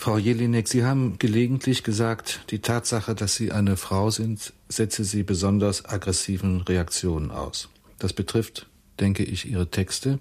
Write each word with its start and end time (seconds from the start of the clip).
Frau 0.00 0.16
Jelinek, 0.16 0.68
Sie 0.68 0.84
haben 0.84 1.18
gelegentlich 1.18 1.82
gesagt, 1.82 2.42
die 2.50 2.60
Tatsache, 2.60 3.16
dass 3.16 3.34
Sie 3.34 3.50
eine 3.50 3.76
Frau 3.76 4.10
sind, 4.10 4.52
setze 4.68 5.02
Sie 5.02 5.24
besonders 5.24 5.86
aggressiven 5.86 6.60
Reaktionen 6.60 7.32
aus. 7.32 7.68
Das 7.98 8.12
betrifft, 8.12 8.68
denke 9.00 9.24
ich, 9.24 9.50
Ihre 9.50 9.72
Texte. 9.72 10.20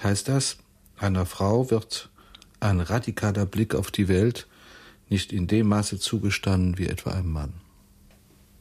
Heißt 0.00 0.28
das, 0.28 0.58
einer 0.96 1.26
Frau 1.26 1.72
wird 1.72 2.08
ein 2.60 2.78
radikaler 2.78 3.46
Blick 3.46 3.74
auf 3.74 3.90
die 3.90 4.06
Welt 4.06 4.46
nicht 5.08 5.32
in 5.32 5.48
dem 5.48 5.66
Maße 5.66 5.98
zugestanden 5.98 6.78
wie 6.78 6.86
etwa 6.86 7.10
einem 7.10 7.32
Mann? 7.32 7.54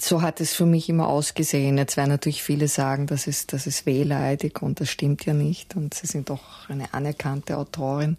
So 0.01 0.23
hat 0.23 0.41
es 0.41 0.53
für 0.55 0.65
mich 0.65 0.89
immer 0.89 1.09
ausgesehen. 1.09 1.77
Jetzt 1.77 1.95
werden 1.95 2.09
natürlich 2.09 2.41
viele 2.41 2.67
sagen, 2.67 3.05
das 3.05 3.27
ist, 3.27 3.53
das 3.53 3.67
ist 3.67 3.85
wehleidig 3.85 4.63
und 4.63 4.79
das 4.79 4.89
stimmt 4.89 5.25
ja 5.27 5.33
nicht. 5.35 5.75
Und 5.75 5.93
Sie 5.93 6.07
sind 6.07 6.31
doch 6.31 6.67
eine 6.69 6.91
anerkannte 6.95 7.55
Autorin. 7.55 8.17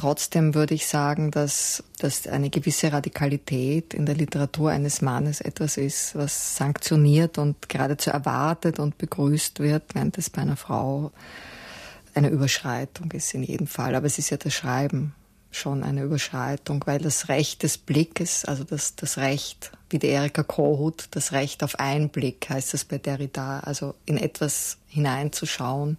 Trotzdem 0.00 0.54
würde 0.54 0.72
ich 0.72 0.86
sagen, 0.86 1.30
dass, 1.30 1.84
dass 1.98 2.26
eine 2.26 2.48
gewisse 2.48 2.90
Radikalität 2.90 3.92
in 3.92 4.06
der 4.06 4.14
Literatur 4.14 4.70
eines 4.70 5.02
Mannes 5.02 5.42
etwas 5.42 5.76
ist, 5.76 6.14
was 6.14 6.56
sanktioniert 6.56 7.36
und 7.36 7.68
geradezu 7.68 8.08
erwartet 8.08 8.78
und 8.78 8.96
begrüßt 8.96 9.60
wird, 9.60 9.94
während 9.94 10.16
es 10.16 10.30
bei 10.30 10.40
einer 10.40 10.56
Frau 10.56 11.12
eine 12.14 12.30
Überschreitung 12.30 13.10
ist 13.10 13.34
in 13.34 13.42
jedem 13.42 13.66
Fall. 13.66 13.94
Aber 13.94 14.06
es 14.06 14.16
ist 14.16 14.30
ja 14.30 14.38
das 14.38 14.54
Schreiben 14.54 15.14
schon 15.50 15.84
eine 15.84 16.04
Überschreitung, 16.04 16.82
weil 16.86 17.00
das 17.00 17.28
Recht 17.28 17.62
des 17.62 17.76
Blickes, 17.76 18.46
also 18.46 18.64
das, 18.64 18.96
das 18.96 19.18
Recht, 19.18 19.70
wie 19.90 19.98
die 19.98 20.08
Erika 20.08 20.42
Kohut, 20.42 21.08
das 21.10 21.32
Recht 21.32 21.62
auf 21.62 21.78
Einblick 21.78 22.48
heißt 22.48 22.72
das 22.72 22.86
bei 22.86 22.96
Derrida, 22.96 23.60
also 23.60 23.94
in 24.06 24.16
etwas 24.16 24.78
hineinzuschauen, 24.88 25.98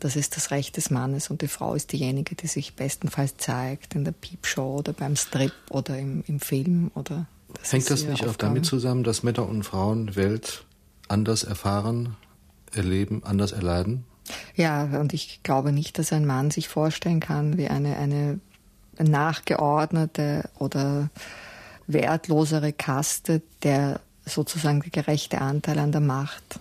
das 0.00 0.16
ist 0.16 0.36
das 0.36 0.50
Recht 0.50 0.76
des 0.76 0.90
Mannes 0.90 1.30
und 1.30 1.42
die 1.42 1.48
Frau 1.48 1.74
ist 1.74 1.92
diejenige, 1.92 2.34
die 2.34 2.46
sich 2.46 2.74
bestenfalls 2.74 3.36
zeigt 3.36 3.94
in 3.94 4.04
der 4.04 4.12
Piepshow 4.12 4.78
oder 4.78 4.92
beim 4.92 5.16
Strip 5.16 5.52
oder 5.70 5.98
im, 5.98 6.24
im 6.26 6.40
Film 6.40 6.90
oder. 6.94 7.26
Das 7.60 7.72
Hängt 7.72 7.88
das 7.90 8.04
nicht 8.04 8.26
auch 8.26 8.36
damit 8.36 8.66
zusammen, 8.66 9.04
dass 9.04 9.22
Männer 9.22 9.48
und 9.48 9.62
Frauen 9.62 10.16
Welt 10.16 10.64
anders 11.08 11.44
erfahren, 11.44 12.16
erleben, 12.72 13.22
anders 13.24 13.52
erleiden? 13.52 14.04
Ja, 14.56 14.84
und 14.84 15.12
ich 15.12 15.40
glaube 15.42 15.72
nicht, 15.72 15.98
dass 15.98 16.12
ein 16.12 16.26
Mann 16.26 16.50
sich 16.50 16.68
vorstellen 16.68 17.20
kann, 17.20 17.56
wie 17.58 17.68
eine, 17.68 17.96
eine 17.96 18.40
nachgeordnete 18.98 20.48
oder 20.58 21.10
wertlosere 21.86 22.72
Kaste, 22.72 23.42
der 23.62 24.00
sozusagen 24.24 24.80
der 24.80 24.90
gerechte 24.90 25.40
Anteil 25.40 25.78
an 25.78 25.92
der 25.92 26.00
Macht 26.00 26.58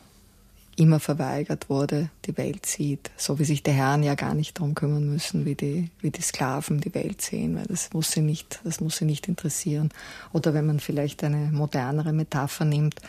immer 0.76 1.00
verweigert 1.00 1.70
wurde, 1.70 2.10
die 2.26 2.38
Welt 2.38 2.66
sieht. 2.66 3.12
So 3.18 3.40
wie 3.40 3.44
sich 3.44 3.64
die 3.64 3.72
Herren 3.72 4.04
ja 4.04 4.16
gar 4.16 4.34
nicht 4.34 4.58
darum 4.58 4.76
kümmern 4.76 5.08
müssen, 5.08 5.46
wie 5.46 5.56
die, 5.56 5.90
wie 6.02 6.12
die 6.12 6.22
Sklaven 6.22 6.82
die 6.82 6.94
Welt 6.94 7.22
sehen, 7.22 7.56
weil 7.56 7.66
das 7.66 7.94
muss 7.94 8.12
sie 8.12 8.22
nicht, 8.22 8.60
das 8.64 8.80
muss 8.80 8.98
sie 8.98 9.06
nicht 9.06 9.28
interessieren. 9.28 9.90
Oder 10.32 10.54
wenn 10.54 10.66
man 10.66 10.80
vielleicht 10.80 11.24
eine 11.24 11.52
modernere 11.52 12.14
Metapher 12.14 12.66
nimmt, 12.66 13.00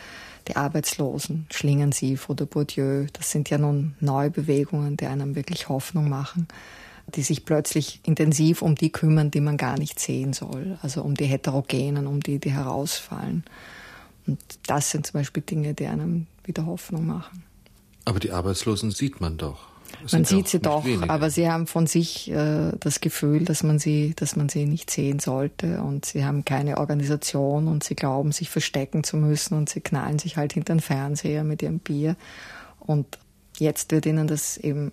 die 0.47 0.55
Arbeitslosen, 0.55 1.47
Schlingensief 1.51 2.29
oder 2.29 2.45
Bourdieu, 2.45 3.07
das 3.13 3.31
sind 3.31 3.49
ja 3.49 3.57
nun 3.57 3.95
neue 3.99 4.29
Bewegungen, 4.29 4.97
die 4.97 5.07
einem 5.07 5.35
wirklich 5.35 5.69
Hoffnung 5.69 6.07
machen, 6.07 6.47
die 7.15 7.23
sich 7.23 7.45
plötzlich 7.45 7.99
intensiv 8.03 8.61
um 8.61 8.75
die 8.75 8.91
kümmern, 8.91 9.31
die 9.31 9.41
man 9.41 9.57
gar 9.57 9.77
nicht 9.77 9.99
sehen 9.99 10.33
soll, 10.33 10.77
also 10.81 11.01
um 11.01 11.15
die 11.15 11.25
Heterogenen, 11.25 12.07
um 12.07 12.19
die, 12.19 12.39
die 12.39 12.51
herausfallen. 12.51 13.43
Und 14.27 14.39
das 14.67 14.91
sind 14.91 15.07
zum 15.07 15.19
Beispiel 15.19 15.43
Dinge, 15.43 15.73
die 15.73 15.87
einem 15.87 16.27
wieder 16.43 16.65
Hoffnung 16.65 17.05
machen. 17.05 17.43
Aber 18.05 18.19
die 18.19 18.31
Arbeitslosen 18.31 18.91
sieht 18.91 19.19
man 19.19 19.37
doch. 19.37 19.67
Das 20.03 20.11
man 20.13 20.25
sieht 20.25 20.47
sie 20.47 20.59
doch, 20.59 20.85
wenige. 20.85 21.09
aber 21.09 21.29
sie 21.29 21.49
haben 21.49 21.67
von 21.67 21.87
sich 21.87 22.29
äh, 22.29 22.71
das 22.79 23.01
Gefühl, 23.01 23.45
dass 23.45 23.63
man 23.63 23.79
sie, 23.79 24.13
dass 24.15 24.35
man 24.35 24.49
sie 24.49 24.65
nicht 24.65 24.91
sehen 24.91 25.19
sollte 25.19 25.81
und 25.81 26.05
sie 26.05 26.25
haben 26.25 26.45
keine 26.45 26.77
Organisation 26.77 27.67
und 27.67 27.83
sie 27.83 27.95
glauben, 27.95 28.31
sich 28.31 28.49
verstecken 28.49 29.03
zu 29.03 29.17
müssen 29.17 29.55
und 29.55 29.69
sie 29.69 29.81
knallen 29.81 30.19
sich 30.19 30.37
halt 30.37 30.53
hinter 30.53 30.73
den 30.73 30.79
Fernseher 30.79 31.43
mit 31.43 31.61
ihrem 31.61 31.79
Bier 31.79 32.15
und 32.79 33.17
jetzt 33.57 33.91
wird 33.91 34.05
ihnen 34.05 34.27
das 34.27 34.57
eben 34.57 34.91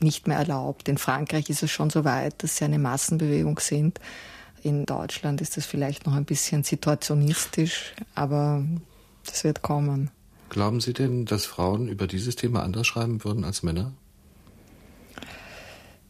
nicht 0.00 0.26
mehr 0.26 0.38
erlaubt. 0.38 0.88
In 0.88 0.98
Frankreich 0.98 1.50
ist 1.50 1.62
es 1.62 1.70
schon 1.70 1.90
so 1.90 2.04
weit, 2.04 2.42
dass 2.42 2.56
sie 2.56 2.64
eine 2.64 2.78
Massenbewegung 2.78 3.58
sind. 3.58 4.00
In 4.62 4.86
Deutschland 4.86 5.40
ist 5.40 5.56
das 5.56 5.66
vielleicht 5.66 6.06
noch 6.06 6.14
ein 6.14 6.24
bisschen 6.24 6.64
situationistisch, 6.64 7.94
aber 8.14 8.64
das 9.24 9.44
wird 9.44 9.62
kommen. 9.62 10.10
Glauben 10.48 10.80
Sie 10.80 10.92
denn, 10.92 11.24
dass 11.24 11.44
Frauen 11.44 11.88
über 11.88 12.06
dieses 12.06 12.36
Thema 12.36 12.62
anders 12.62 12.86
schreiben 12.86 13.24
würden 13.24 13.44
als 13.44 13.62
Männer? 13.62 13.92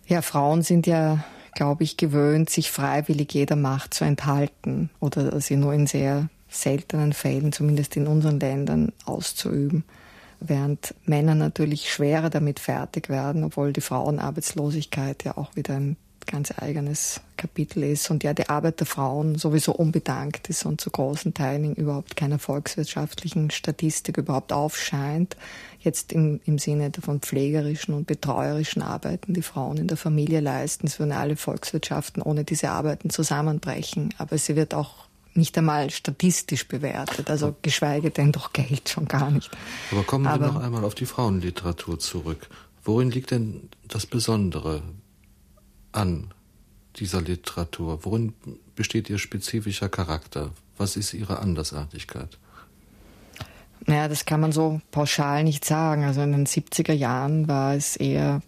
Ja, 0.06 0.22
Frauen 0.22 0.62
sind 0.62 0.86
ja, 0.86 1.24
glaube 1.54 1.82
ich, 1.82 1.97
gewöhnt, 1.97 2.48
sich 2.48 2.70
freiwillig 2.70 3.32
jeder 3.32 3.56
Macht 3.56 3.94
zu 3.94 4.04
enthalten 4.04 4.91
oder 5.00 5.41
sie 5.41 5.56
nur 5.56 5.72
in 5.72 5.86
sehr 5.86 6.28
seltenen 6.48 7.12
Fällen, 7.12 7.52
zumindest 7.52 7.97
in 7.97 8.06
unseren 8.06 8.38
Ländern, 8.38 8.92
auszuüben. 9.04 9.84
Während 10.38 10.94
Männer 11.06 11.34
natürlich 11.34 11.91
schwerer 11.91 12.30
damit 12.30 12.60
fertig 12.60 13.08
werden, 13.08 13.42
obwohl 13.42 13.72
die 13.72 13.80
Frauenarbeitslosigkeit 13.80 15.24
ja 15.24 15.36
auch 15.36 15.56
wieder 15.56 15.74
ein 15.74 15.97
ganz 16.26 16.53
eigenes 16.56 17.20
Kapitel 17.37 17.84
ist 17.84 18.10
und 18.10 18.25
ja 18.25 18.34
die 18.34 18.48
Arbeit 18.48 18.81
der 18.81 18.87
Frauen 18.87 19.37
sowieso 19.37 19.72
unbedankt 19.72 20.48
ist 20.48 20.66
und 20.66 20.81
zu 20.81 20.91
großen 20.91 21.34
Teilen 21.34 21.75
überhaupt 21.75 22.16
keiner 22.16 22.38
volkswirtschaftlichen 22.38 23.50
Statistik 23.50 24.19
überhaupt 24.19 24.53
aufscheint. 24.53 25.36
Jetzt 25.81 26.12
im, 26.12 26.41
im 26.44 26.59
Sinne 26.59 26.91
von 27.00 27.20
pflegerischen 27.20 27.94
und 27.94 28.06
betreuerischen 28.06 28.82
Arbeiten, 28.82 29.34
die 29.34 29.42
Frauen 29.42 29.76
in 29.76 29.86
der 29.86 29.97
Familie 29.97 30.41
leisten. 30.41 30.86
Es 30.86 30.98
würden 30.98 31.12
alle 31.12 31.36
Volkswirtschaften 31.36 32.22
ohne 32.22 32.44
diese 32.44 32.70
Arbeiten 32.70 33.10
zusammenbrechen. 33.10 34.12
Aber 34.19 34.36
sie 34.36 34.56
wird 34.56 34.75
auch 34.75 35.06
nicht 35.34 35.56
einmal 35.59 35.91
statistisch 35.91 36.66
bewertet, 36.66 37.31
also 37.31 37.54
geschweige 37.62 38.10
denn 38.10 38.32
doch 38.32 38.53
Geld 38.53 38.88
schon 38.88 39.06
gar 39.06 39.31
nicht. 39.31 39.50
Aber 39.92 40.03
kommen 40.03 40.25
wir 40.25 40.32
Aber, 40.32 40.47
noch 40.47 40.56
einmal 40.62 40.84
auf 40.84 40.94
die 40.94 41.06
Frauenliteratur 41.06 41.98
zurück. 41.98 42.48
Worin 42.82 43.10
liegt 43.10 43.31
denn 43.31 43.69
das 43.86 44.06
Besondere? 44.06 44.82
An 45.96 46.32
dieser 46.96 47.20
Literatur? 47.20 48.04
Worin 48.04 48.34
besteht 48.74 49.10
Ihr 49.10 49.18
spezifischer 49.18 49.88
Charakter? 49.88 50.50
Was 50.76 50.96
ist 50.96 51.14
Ihre 51.14 51.38
Andersartigkeit? 51.38 52.38
Naja, 53.86 54.08
das 54.08 54.24
kann 54.24 54.40
man 54.40 54.52
so 54.52 54.80
pauschal 54.90 55.44
nicht 55.44 55.64
sagen. 55.64 56.04
Also 56.04 56.22
in 56.22 56.32
den 56.32 56.46
70er 56.46 56.92
Jahren 56.92 57.48
war 57.48 57.74
es 57.74 57.96
eher 57.96 58.42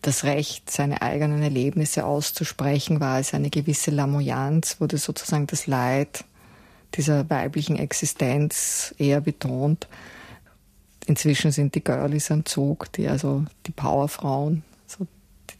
das 0.00 0.24
Recht, 0.24 0.70
seine 0.70 1.02
eigenen 1.02 1.42
Erlebnisse 1.42 2.04
auszusprechen, 2.04 2.98
war 2.98 3.20
es 3.20 3.34
eine 3.34 3.50
gewisse 3.50 3.92
Lamoyanz, 3.92 4.80
wurde 4.80 4.98
sozusagen 4.98 5.46
das 5.46 5.66
Leid 5.68 6.24
dieser 6.94 7.30
weiblichen 7.30 7.76
Existenz 7.76 8.94
eher 8.98 9.20
betont. 9.20 9.86
Inzwischen 11.06 11.52
sind 11.52 11.74
die 11.74 11.84
Girlies 11.84 12.30
am 12.30 12.44
Zug, 12.44 12.90
die 12.92 13.08
also 13.08 13.44
die 13.66 13.72
Powerfrauen, 13.72 14.64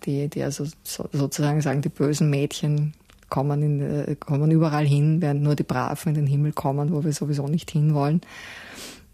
die, 0.06 0.28
die 0.28 0.42
also 0.42 0.64
so, 0.82 1.08
sozusagen 1.12 1.60
sagen, 1.60 1.82
die 1.82 1.88
bösen 1.88 2.30
Mädchen 2.30 2.94
kommen, 3.28 3.62
in, 3.62 3.80
äh, 3.80 4.16
kommen 4.16 4.50
überall 4.50 4.86
hin, 4.86 5.22
während 5.22 5.42
nur 5.42 5.56
die 5.56 5.62
Braven 5.62 6.10
in 6.10 6.14
den 6.14 6.26
Himmel 6.26 6.52
kommen, 6.52 6.92
wo 6.92 7.02
wir 7.04 7.12
sowieso 7.12 7.48
nicht 7.48 7.70
hinwollen. 7.70 8.20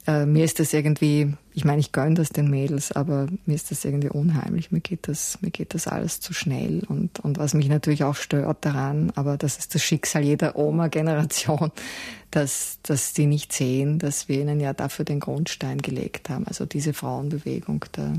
Äh, 0.08 0.24
mir 0.24 0.44
ist 0.44 0.58
das 0.58 0.72
irgendwie, 0.72 1.34
ich 1.52 1.66
meine, 1.66 1.80
ich 1.80 1.92
gönne 1.92 2.14
das 2.14 2.30
den 2.30 2.48
Mädels, 2.48 2.92
aber 2.92 3.26
mir 3.44 3.54
ist 3.54 3.70
das 3.70 3.84
irgendwie 3.84 4.08
unheimlich. 4.08 4.72
Mir 4.72 4.80
geht 4.80 5.06
das, 5.06 5.38
mir 5.42 5.50
geht 5.50 5.74
das 5.74 5.86
alles 5.86 6.18
zu 6.20 6.32
schnell. 6.32 6.82
Und, 6.88 7.20
und 7.20 7.36
was 7.36 7.52
mich 7.52 7.68
natürlich 7.68 8.04
auch 8.04 8.16
stört 8.16 8.64
daran, 8.64 9.12
aber 9.16 9.36
das 9.36 9.58
ist 9.58 9.74
das 9.74 9.82
Schicksal 9.82 10.24
jeder 10.24 10.56
Oma-Generation, 10.56 11.70
dass, 12.30 12.78
dass 12.82 13.12
die 13.12 13.26
nicht 13.26 13.52
sehen, 13.52 13.98
dass 13.98 14.28
wir 14.28 14.40
ihnen 14.40 14.60
ja 14.60 14.72
dafür 14.72 15.04
den 15.04 15.20
Grundstein 15.20 15.76
gelegt 15.76 16.30
haben. 16.30 16.46
Also 16.46 16.64
diese 16.64 16.94
Frauenbewegung, 16.94 17.84
der, 17.94 18.14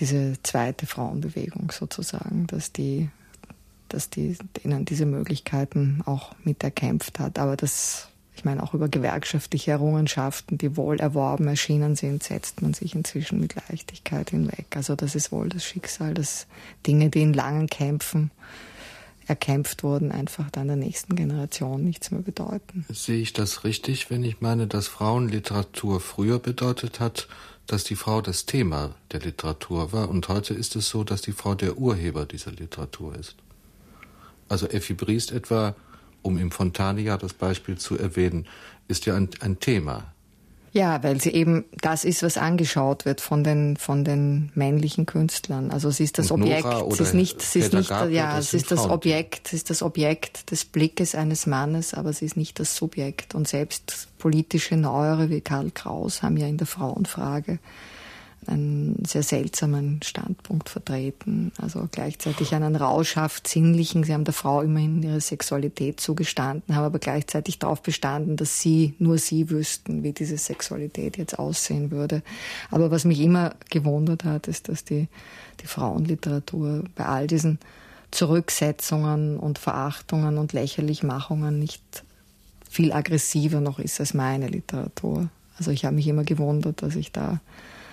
diese 0.00 0.34
zweite 0.42 0.86
Frauenbewegung 0.86 1.70
sozusagen, 1.72 2.46
dass 2.46 2.72
die, 2.72 3.08
dass 3.88 4.10
die 4.10 4.36
ihnen 4.62 4.84
diese 4.84 5.06
Möglichkeiten 5.06 6.02
auch 6.06 6.34
mit 6.44 6.62
erkämpft 6.62 7.18
hat. 7.18 7.38
Aber 7.38 7.56
das, 7.56 8.08
ich 8.36 8.44
meine, 8.44 8.62
auch 8.62 8.74
über 8.74 8.88
gewerkschaftliche 8.88 9.72
Errungenschaften, 9.72 10.58
die 10.58 10.76
wohl 10.76 11.00
erworben 11.00 11.48
erschienen 11.48 11.96
sind, 11.96 12.22
setzt 12.22 12.62
man 12.62 12.74
sich 12.74 12.94
inzwischen 12.94 13.40
mit 13.40 13.54
Leichtigkeit 13.68 14.30
hinweg. 14.30 14.66
Also 14.74 14.94
das 14.94 15.14
ist 15.14 15.32
wohl 15.32 15.48
das 15.48 15.64
Schicksal, 15.64 16.14
dass 16.14 16.46
Dinge, 16.86 17.10
die 17.10 17.22
in 17.22 17.32
langen 17.32 17.66
Kämpfen 17.66 18.30
erkämpft 19.28 19.82
wurden, 19.82 20.10
einfach 20.10 20.50
dann 20.50 20.68
der 20.68 20.76
nächsten 20.76 21.16
Generation 21.16 21.84
nichts 21.84 22.10
mehr 22.10 22.22
bedeuten. 22.22 22.86
Sehe 22.88 23.20
ich 23.20 23.32
das 23.32 23.64
richtig, 23.64 24.10
wenn 24.10 24.24
ich 24.24 24.40
meine, 24.40 24.66
dass 24.66 24.88
Frauenliteratur 24.88 26.00
früher 26.00 26.38
bedeutet 26.38 27.00
hat, 27.00 27.28
dass 27.66 27.84
die 27.84 27.96
Frau 27.96 28.22
das 28.22 28.46
Thema 28.46 28.94
der 29.12 29.20
Literatur 29.20 29.92
war 29.92 30.08
und 30.08 30.28
heute 30.28 30.54
ist 30.54 30.74
es 30.76 30.88
so, 30.88 31.04
dass 31.04 31.20
die 31.20 31.32
Frau 31.32 31.54
der 31.54 31.76
Urheber 31.76 32.24
dieser 32.24 32.50
Literatur 32.50 33.14
ist. 33.14 33.36
Also 34.48 34.66
Effi 34.66 34.94
Briest 34.94 35.32
etwa, 35.32 35.74
um 36.22 36.38
im 36.38 36.50
Fontania 36.50 37.18
das 37.18 37.34
Beispiel 37.34 37.76
zu 37.76 37.98
erwähnen, 37.98 38.46
ist 38.88 39.04
ja 39.04 39.14
ein, 39.14 39.28
ein 39.40 39.60
Thema 39.60 40.14
Ja, 40.78 41.02
weil 41.02 41.20
sie 41.20 41.30
eben 41.30 41.64
das 41.80 42.04
ist, 42.04 42.22
was 42.22 42.38
angeschaut 42.38 43.04
wird 43.04 43.20
von 43.20 43.42
den, 43.42 43.76
von 43.76 44.04
den 44.04 44.52
männlichen 44.54 45.06
Künstlern. 45.06 45.72
Also 45.72 45.90
sie 45.90 46.04
ist 46.04 46.18
das 46.18 46.30
Und 46.30 46.42
Objekt, 46.42 46.68
sie 46.94 47.02
ist 47.02 47.14
nicht, 47.14 47.42
sie 47.42 47.58
ist 47.58 47.72
nicht, 47.72 47.90
ja, 47.90 48.40
sie 48.40 48.58
ist 48.58 48.70
das 48.70 48.88
Objekt, 48.88 49.48
sie 49.48 49.56
ist 49.56 49.70
das 49.70 49.82
Objekt 49.82 50.52
des 50.52 50.64
Blickes 50.64 51.16
eines 51.16 51.46
Mannes, 51.46 51.94
aber 51.94 52.12
sie 52.12 52.26
ist 52.26 52.36
nicht 52.36 52.60
das 52.60 52.76
Subjekt. 52.76 53.34
Und 53.34 53.48
selbst 53.48 54.06
politische 54.18 54.76
Neuere 54.76 55.30
wie 55.30 55.40
Karl 55.40 55.72
Kraus 55.72 56.22
haben 56.22 56.36
ja 56.36 56.46
in 56.46 56.58
der 56.58 56.68
Frauenfrage 56.68 57.58
einen 58.46 59.04
sehr 59.04 59.22
seltsamen 59.22 60.00
Standpunkt 60.02 60.68
vertreten. 60.68 61.52
Also 61.60 61.88
gleichzeitig 61.90 62.54
einen 62.54 62.76
rauschhaft 62.76 63.46
sinnlichen. 63.48 64.04
Sie 64.04 64.14
haben 64.14 64.24
der 64.24 64.34
Frau 64.34 64.62
immerhin 64.62 65.02
ihre 65.02 65.20
Sexualität 65.20 66.00
zugestanden, 66.00 66.76
haben 66.76 66.84
aber 66.84 66.98
gleichzeitig 66.98 67.58
darauf 67.58 67.82
bestanden, 67.82 68.36
dass 68.36 68.60
sie, 68.60 68.94
nur 68.98 69.18
sie 69.18 69.50
wüssten, 69.50 70.02
wie 70.02 70.12
diese 70.12 70.38
Sexualität 70.38 71.18
jetzt 71.18 71.38
aussehen 71.38 71.90
würde. 71.90 72.22
Aber 72.70 72.90
was 72.90 73.04
mich 73.04 73.20
immer 73.20 73.54
gewundert 73.70 74.24
hat, 74.24 74.48
ist, 74.48 74.68
dass 74.68 74.84
die, 74.84 75.08
die 75.60 75.66
Frauenliteratur 75.66 76.84
bei 76.94 77.04
all 77.04 77.26
diesen 77.26 77.58
Zurücksetzungen 78.10 79.38
und 79.38 79.58
Verachtungen 79.58 80.38
und 80.38 80.52
Lächerlichmachungen 80.52 81.58
nicht 81.58 81.82
viel 82.70 82.92
aggressiver 82.92 83.60
noch 83.60 83.78
ist 83.78 84.00
als 84.00 84.14
meine 84.14 84.48
Literatur. 84.48 85.28
Also 85.58 85.70
ich 85.70 85.84
habe 85.84 85.96
mich 85.96 86.06
immer 86.06 86.24
gewundert, 86.24 86.82
dass 86.82 86.96
ich 86.96 87.12
da 87.12 87.40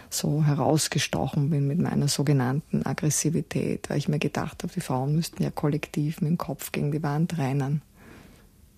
so 0.10 0.44
herausgestochen 0.44 1.50
bin 1.50 1.68
mit 1.68 1.80
meiner 1.80 2.08
sogenannten 2.08 2.86
Aggressivität, 2.86 3.90
weil 3.90 3.98
ich 3.98 4.08
mir 4.08 4.20
gedacht 4.20 4.64
habe, 4.64 4.74
die 4.74 4.82
Frauen 4.82 5.16
müssten 5.16 5.44
ja 5.44 5.52
kollektiv 5.52 6.22
mit 6.22 6.30
dem 6.30 6.38
Kopf 6.38 6.72
gegen 6.72 6.92
die 6.92 7.04
Wand 7.04 7.38
rennen. 7.38 7.82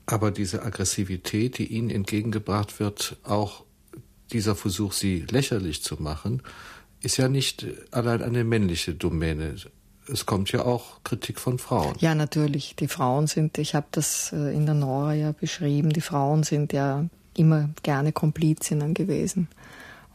Aber 0.06 0.32
diese 0.32 0.64
Aggressivität, 0.64 1.58
die 1.58 1.68
ihnen 1.68 1.90
entgegengebracht 1.90 2.80
wird, 2.80 3.18
auch 3.24 3.66
dieser 4.32 4.56
Versuch, 4.56 4.94
sie 4.94 5.26
lächerlich 5.30 5.84
zu 5.84 6.02
machen, 6.02 6.42
ist 7.02 7.18
ja 7.18 7.28
nicht 7.28 7.66
allein 7.92 8.22
eine 8.22 8.44
männliche 8.44 8.94
Domäne. 8.94 9.56
Es 10.12 10.26
kommt 10.26 10.52
ja 10.52 10.64
auch 10.64 11.04
Kritik 11.04 11.40
von 11.40 11.60
Frauen. 11.60 11.96
Ja, 12.00 12.16
natürlich. 12.16 12.76
Die 12.78 12.88
Frauen 12.88 13.28
sind, 13.28 13.58
ich 13.58 13.76
habe 13.76 13.88
das 13.92 14.32
äh, 14.34 14.56
in 14.56 14.66
der 14.66 14.76
Nora 14.76 15.14
ja 15.14 15.34
beschrieben, 15.34 15.92
die 15.92 16.02
Frauen 16.02 16.44
sind 16.44 16.72
ja 16.72 17.06
immer 17.36 17.70
gerne 17.84 18.14
Komplizinnen 18.14 18.94
gewesen. 18.94 19.50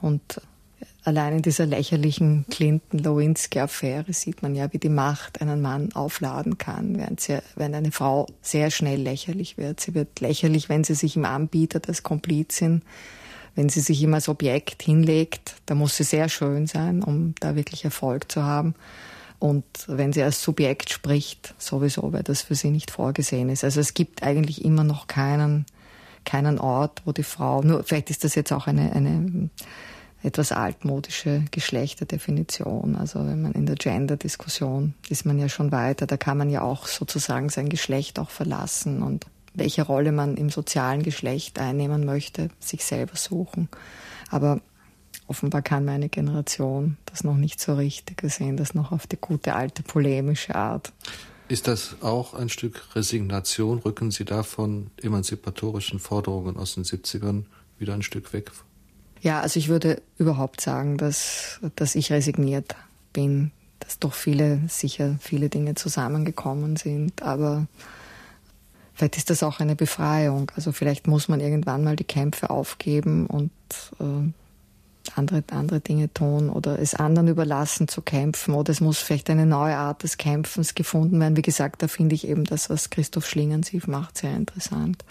Und 0.01 0.41
Allein 1.05 1.37
in 1.37 1.43
dieser 1.43 1.67
lächerlichen 1.67 2.45
Clinton-Lewinsky-Affäre 2.51 4.13
sieht 4.13 4.43
man 4.43 4.55
ja, 4.55 4.73
wie 4.73 4.79
die 4.79 4.89
Macht 4.89 5.41
einen 5.41 5.61
Mann 5.61 5.93
aufladen 5.95 6.59
kann, 6.59 6.97
während, 6.97 7.21
sie, 7.21 7.43
wenn 7.57 7.75
eine 7.75 7.91
Frau 7.91 8.27
sehr 8.41 8.71
schnell 8.71 9.01
lächerlich 9.01 9.59
wird. 9.59 9.81
Sie 9.81 9.95
wird 9.95 10.21
lächerlich, 10.21 10.69
wenn 10.69 10.85
sie 10.85 10.95
sich 10.95 11.17
ihm 11.17 11.25
anbietet 11.25 11.89
als 11.89 12.03
Komplizin, 12.05 12.83
wenn 13.57 13.69
sie 13.69 13.81
sich 13.81 14.01
ihm 14.01 14.15
als 14.15 14.29
Objekt 14.29 14.83
hinlegt. 14.83 15.57
Da 15.67 15.75
muss 15.75 15.97
sie 15.97 16.05
sehr 16.05 16.29
schön 16.29 16.69
sein, 16.69 17.03
um 17.03 17.35
da 17.41 17.57
wirklich 17.57 17.85
Erfolg 17.85 18.31
zu 18.31 18.45
haben. 18.45 18.75
Und 19.41 19.65
wenn 19.89 20.13
sie 20.13 20.23
als 20.23 20.41
Subjekt 20.41 20.91
spricht, 20.91 21.53
sowieso, 21.59 22.13
weil 22.13 22.23
das 22.23 22.43
für 22.43 22.55
sie 22.55 22.71
nicht 22.71 22.93
vorgesehen 22.93 23.49
ist. 23.49 23.65
Also 23.65 23.81
es 23.81 23.93
gibt 23.93 24.23
eigentlich 24.23 24.65
immer 24.65 24.85
noch 24.85 25.09
keinen, 25.09 25.67
keinen 26.25 26.61
Ort, 26.61 27.03
wo 27.05 27.11
die 27.11 27.25
Frau, 27.25 27.61
nur 27.61 27.83
vielleicht 27.83 28.11
ist 28.11 28.23
das 28.23 28.37
jetzt 28.37 28.53
auch 28.53 28.69
eine, 28.69 28.93
eine 28.93 29.51
etwas 30.23 30.53
altmodische 30.53 31.45
Geschlechterdefinition. 31.51 32.97
Also 32.97 33.27
wenn 33.27 33.43
man 33.43 33.53
in 33.53 33.67
der 33.67 33.77
Gender-Diskussion 33.77 34.95
ist 35.09 35.27
man 35.27 35.39
ja 35.39 35.49
schon 35.49 35.73
weiter, 35.73 36.07
da 36.07 36.17
kann 36.17 36.39
man 36.39 36.51
ja 36.51 36.63
auch 36.63 36.87
sozusagen 36.87 37.49
sein 37.49 37.69
Geschlecht 37.69 38.19
auch 38.19 38.31
verlassen 38.31 39.03
und 39.03 39.27
welche 39.55 39.83
Rolle 39.83 40.13
man 40.13 40.37
im 40.37 40.51
sozialen 40.51 41.03
Geschlecht 41.03 41.59
einnehmen 41.59 42.05
möchte, 42.05 42.49
sich 42.59 42.85
selber 42.85 43.17
suchen. 43.17 43.69
Aber 44.31 44.61
offenbar 45.27 45.63
kann 45.63 45.85
meine 45.85 46.09
Generation 46.09 46.97
das 47.07 47.25
noch 47.25 47.37
nicht 47.37 47.61
so 47.61 47.75
richtig. 47.75 48.23
Wir 48.23 48.31
sehen 48.31 48.57
das 48.57 48.75
noch 48.75 48.93
auf 48.93 49.07
die 49.07 49.19
gute 49.21 49.55
alte 49.55 49.83
polemische 49.83 50.55
Art. 50.55 50.93
Ist 51.49 51.69
das 51.69 51.97
auch 52.01 52.33
ein 52.33 52.49
Stück 52.49 52.95
Resignation? 52.95 53.79
Rücken 53.81 54.11
Sie 54.11 54.25
da 54.25 54.43
von 54.43 54.91
emanzipatorischen 55.03 55.99
Forderungen 55.99 56.57
aus 56.57 56.75
den 56.75 56.85
70ern 56.85 57.45
wieder 57.79 57.93
ein 57.93 58.03
Stück 58.03 58.33
weg? 58.33 58.53
Ja, 59.23 59.41
also 59.41 59.59
ich 59.59 59.69
würde 59.69 60.03
überhaupt 60.19 60.61
sagen, 60.61 60.99
dass, 60.99 61.61
dass 61.77 61.95
ich 61.95 62.11
resigniert 62.11 62.75
bin, 63.13 63.53
dass 63.79 64.01
doch 64.01 64.15
viele, 64.15 64.61
sicher 64.69 65.17
viele 65.21 65.49
Dinge 65.49 65.77
zusammengekommen 65.77 66.75
sind, 66.75 67.23
aber 67.23 67.69
vielleicht 68.95 69.17
ist 69.17 69.31
das 69.31 69.45
auch 69.45 69.61
eine 69.61 69.77
Befreiung. 69.77 70.51
Also 70.57 70.73
vielleicht 70.73 71.07
muss 71.07 71.29
man 71.29 71.39
irgendwann 71.39 71.85
mal 71.85 71.95
die 71.95 72.05
Kämpfe 72.05 72.51
aufgeben 72.51 73.27
und 73.29 73.53
äh, 74.01 74.33
andere, 75.15 75.45
andere 75.53 75.81
Dinge 75.81 76.13
tun 76.13 76.51
oder 76.51 76.81
es 76.81 76.95
anderen 76.95 77.29
überlassen 77.29 77.87
zu 77.87 78.03
kämpfen 78.03 78.55
oder 78.55 78.73
es 78.73 78.81
muss 78.81 78.99
vielleicht 78.99 79.31
eine 79.31 79.47
neue 79.47 79.77
Art 79.77 80.03
des 80.03 80.17
Kämpfens 80.17 80.75
gefunden 80.75 81.21
werden. 81.21 81.37
Wie 81.37 81.43
gesagt, 81.43 81.83
da 81.83 81.87
finde 81.87 82.17
ich 82.17 82.27
eben 82.27 82.43
das, 82.43 82.71
was 82.71 82.91
Christoph 82.91 83.27
Schlingensief 83.27 83.87
macht, 83.87 84.19
sehr 84.19 84.35
interessant. 84.35 85.05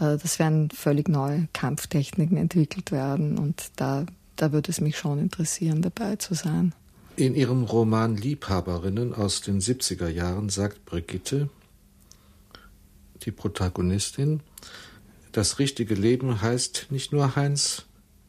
Äh, 0.00 0.18
das 0.18 0.38
werden 0.38 0.70
völlig 0.70 1.08
neue 1.08 1.48
Kampftechniken 1.52 2.36
entwickelt 2.36 2.92
werden 2.92 3.38
und 3.38 3.70
da, 3.76 4.06
da 4.36 4.52
würde 4.52 4.70
es 4.70 4.80
mich 4.80 4.96
schon 4.98 5.18
interessieren, 5.18 5.82
dabei 5.82 6.16
zu 6.16 6.34
sein. 6.34 6.74
In 7.16 7.34
ihrem 7.34 7.62
Roman 7.62 8.16
Liebhaberinnen 8.16 9.14
aus 9.14 9.40
den 9.40 9.60
70er 9.60 10.08
Jahren 10.08 10.48
sagt 10.48 10.84
Brigitte, 10.84 11.48
die 13.22 13.30
Protagonistin, 13.30 14.40
das 15.30 15.58
richtige 15.58 15.94
Leben 15.94 16.42
heißt 16.42 16.88
nicht 16.90 17.12
nur 17.12 17.36
Heinz, 17.36 17.84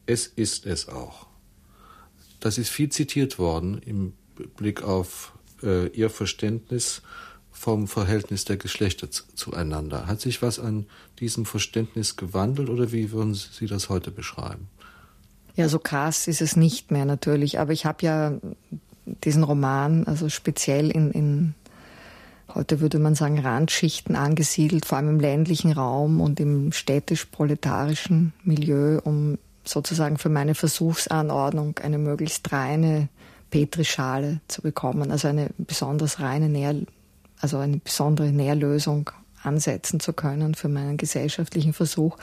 es 0.06 0.26
ist 0.26 0.66
es 0.66 0.88
auch. 0.88 1.26
Das 2.40 2.58
ist 2.58 2.68
viel 2.68 2.90
zitiert 2.90 3.38
worden 3.38 3.80
im 3.84 4.12
Blick 4.56 4.82
auf 4.82 5.32
äh, 5.62 5.88
ihr 5.88 6.10
Verständnis 6.10 7.02
vom 7.56 7.88
Verhältnis 7.88 8.44
der 8.44 8.58
Geschlechter 8.58 9.08
zueinander. 9.10 10.06
Hat 10.06 10.20
sich 10.20 10.42
was 10.42 10.58
an 10.58 10.86
diesem 11.20 11.46
Verständnis 11.46 12.16
gewandelt 12.16 12.68
oder 12.68 12.92
wie 12.92 13.12
würden 13.12 13.34
Sie 13.34 13.66
das 13.66 13.88
heute 13.88 14.10
beschreiben? 14.10 14.68
Ja, 15.56 15.68
so 15.70 15.78
krass 15.78 16.28
ist 16.28 16.42
es 16.42 16.54
nicht 16.54 16.90
mehr 16.90 17.06
natürlich, 17.06 17.58
aber 17.58 17.72
ich 17.72 17.86
habe 17.86 18.04
ja 18.04 18.34
diesen 19.24 19.42
Roman, 19.42 20.04
also 20.04 20.28
speziell 20.28 20.90
in, 20.90 21.10
in 21.12 21.54
heute 22.54 22.80
würde 22.80 22.98
man 22.98 23.14
sagen 23.14 23.38
Randschichten 23.38 24.16
angesiedelt, 24.16 24.84
vor 24.84 24.98
allem 24.98 25.08
im 25.08 25.20
ländlichen 25.20 25.72
Raum 25.72 26.20
und 26.20 26.38
im 26.40 26.72
städtisch-proletarischen 26.72 28.34
Milieu, 28.44 29.00
um 29.02 29.38
sozusagen 29.64 30.18
für 30.18 30.28
meine 30.28 30.54
Versuchsanordnung 30.54 31.78
eine 31.82 31.96
möglichst 31.96 32.52
reine 32.52 33.08
Petrischale 33.50 34.40
zu 34.48 34.60
bekommen, 34.60 35.10
also 35.10 35.28
eine 35.28 35.48
besonders 35.56 36.20
reine 36.20 36.48
also 37.40 37.58
eine 37.58 37.78
besondere 37.78 38.28
Nährlösung 38.28 39.10
ansetzen 39.42 40.00
zu 40.00 40.12
können 40.12 40.54
für 40.54 40.68
meinen 40.68 40.96
gesellschaftlichen 40.96 41.72
Versuch. 41.72 42.16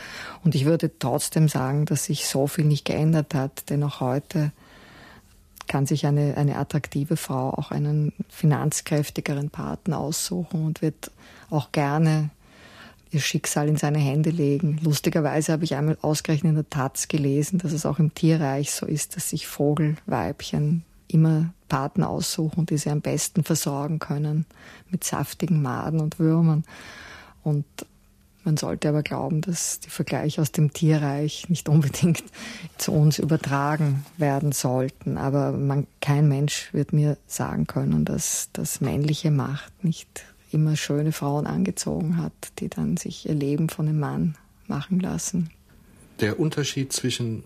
Und 0.43 0.55
ich 0.55 0.65
würde 0.65 0.91
trotzdem 0.99 1.47
sagen, 1.47 1.85
dass 1.85 2.05
sich 2.05 2.27
so 2.27 2.47
viel 2.47 2.65
nicht 2.65 2.85
geändert 2.85 3.33
hat, 3.33 3.69
denn 3.69 3.83
auch 3.83 3.99
heute 3.99 4.51
kann 5.67 5.85
sich 5.85 6.05
eine, 6.05 6.35
eine 6.35 6.57
attraktive 6.57 7.15
Frau 7.15 7.51
auch 7.51 7.71
einen 7.71 8.13
finanzkräftigeren 8.29 9.49
Partner 9.49 9.97
aussuchen 9.99 10.65
und 10.65 10.81
wird 10.81 11.09
auch 11.49 11.71
gerne 11.71 12.29
ihr 13.11 13.21
Schicksal 13.21 13.69
in 13.69 13.77
seine 13.77 13.99
Hände 13.99 14.29
legen. 14.29 14.79
Lustigerweise 14.81 15.53
habe 15.53 15.63
ich 15.63 15.75
einmal 15.75 15.97
ausgerechnet 16.01 16.49
in 16.49 16.55
der 16.55 16.69
Taz 16.69 17.07
gelesen, 17.07 17.59
dass 17.59 17.71
es 17.71 17.85
auch 17.85 17.99
im 17.99 18.13
Tierreich 18.13 18.71
so 18.71 18.85
ist, 18.85 19.15
dass 19.15 19.29
sich 19.29 19.47
Vogelweibchen 19.47 20.83
immer 21.13 21.53
Partner 21.69 22.09
aussuchen, 22.09 22.65
die 22.65 22.77
sie 22.77 22.89
am 22.89 23.01
besten 23.01 23.43
versorgen 23.43 23.99
können 23.99 24.45
mit 24.89 25.03
saftigen 25.03 25.61
Maden 25.61 25.99
und 25.99 26.19
Würmern. 26.19 26.63
Und 27.43 27.65
man 28.43 28.57
sollte 28.57 28.89
aber 28.89 29.03
glauben, 29.03 29.41
dass 29.41 29.79
die 29.79 29.89
Vergleiche 29.89 30.41
aus 30.41 30.51
dem 30.51 30.73
Tierreich 30.73 31.49
nicht 31.49 31.69
unbedingt 31.69 32.23
zu 32.77 32.91
uns 32.91 33.19
übertragen 33.19 34.05
werden 34.17 34.51
sollten. 34.51 35.17
Aber 35.17 35.53
man, 35.53 35.87
kein 36.01 36.27
Mensch 36.27 36.73
wird 36.73 36.91
mir 36.91 37.17
sagen 37.25 37.67
können, 37.67 38.03
dass 38.05 38.49
das 38.53 38.81
männliche 38.81 39.31
Macht 39.31 39.83
nicht 39.83 40.25
immer 40.51 40.75
schöne 40.75 41.11
Frauen 41.11 41.47
angezogen 41.47 42.17
hat, 42.17 42.33
die 42.59 42.69
dann 42.69 42.97
sich 42.97 43.27
ihr 43.27 43.35
Leben 43.35 43.69
von 43.69 43.87
einem 43.87 43.99
Mann 43.99 44.35
machen 44.67 44.99
lassen. 44.99 45.49
Der 46.19 46.39
Unterschied 46.39 46.93
zwischen 46.93 47.43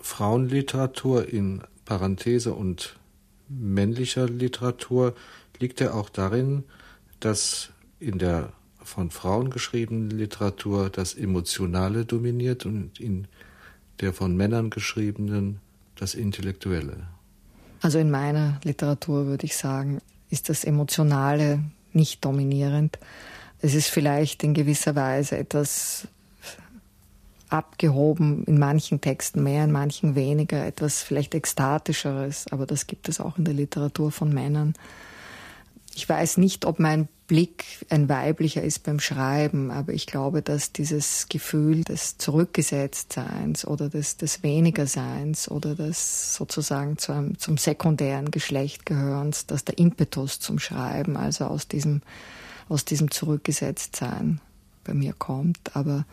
Frauenliteratur 0.00 1.28
in 1.28 1.62
Parenthese 1.92 2.54
und 2.54 2.96
männlicher 3.50 4.26
Literatur 4.26 5.14
liegt 5.60 5.78
ja 5.78 5.92
auch 5.92 6.08
darin, 6.08 6.64
dass 7.20 7.68
in 8.00 8.18
der 8.18 8.54
von 8.82 9.10
Frauen 9.10 9.50
geschriebenen 9.50 10.08
Literatur 10.08 10.88
das 10.88 11.12
Emotionale 11.12 12.06
dominiert 12.06 12.64
und 12.64 12.98
in 12.98 13.28
der 14.00 14.14
von 14.14 14.34
Männern 14.34 14.70
geschriebenen 14.70 15.60
das 15.94 16.14
Intellektuelle. 16.14 17.08
Also 17.82 17.98
in 17.98 18.10
meiner 18.10 18.58
Literatur 18.64 19.26
würde 19.26 19.44
ich 19.44 19.54
sagen, 19.54 20.00
ist 20.30 20.48
das 20.48 20.64
Emotionale 20.64 21.62
nicht 21.92 22.24
dominierend. 22.24 22.98
Es 23.60 23.74
ist 23.74 23.88
vielleicht 23.88 24.42
in 24.44 24.54
gewisser 24.54 24.96
Weise 24.96 25.36
etwas 25.36 26.08
abgehoben, 27.52 28.44
in 28.44 28.58
manchen 28.58 29.00
Texten 29.00 29.42
mehr, 29.42 29.64
in 29.64 29.72
manchen 29.72 30.14
weniger, 30.14 30.64
etwas 30.64 31.02
vielleicht 31.02 31.34
ekstatischeres, 31.34 32.46
aber 32.50 32.66
das 32.66 32.86
gibt 32.86 33.08
es 33.08 33.20
auch 33.20 33.38
in 33.38 33.44
der 33.44 33.54
Literatur 33.54 34.10
von 34.10 34.32
Männern. 34.32 34.74
Ich 35.94 36.08
weiß 36.08 36.38
nicht, 36.38 36.64
ob 36.64 36.78
mein 36.78 37.08
Blick 37.26 37.64
ein 37.90 38.08
weiblicher 38.08 38.62
ist 38.62 38.82
beim 38.82 38.98
Schreiben, 38.98 39.70
aber 39.70 39.92
ich 39.92 40.06
glaube, 40.06 40.40
dass 40.40 40.72
dieses 40.72 41.28
Gefühl 41.28 41.84
des 41.84 42.16
Zurückgesetztseins 42.16 43.66
oder 43.66 43.90
des, 43.90 44.16
des 44.16 44.42
Wenigerseins 44.42 45.50
oder 45.50 45.74
des 45.74 46.34
sozusagen 46.34 46.96
zum, 46.96 47.38
zum 47.38 47.58
sekundären 47.58 48.30
Geschlecht 48.30 48.86
gehörens, 48.86 49.46
dass 49.46 49.64
der 49.64 49.78
Impetus 49.78 50.40
zum 50.40 50.58
Schreiben, 50.58 51.16
also 51.18 51.44
aus 51.44 51.68
diesem, 51.68 52.00
aus 52.70 52.86
diesem 52.86 53.10
Zurückgesetztsein 53.10 54.40
bei 54.84 54.94
mir 54.94 55.12
kommt. 55.12 55.76
Aber 55.76 56.06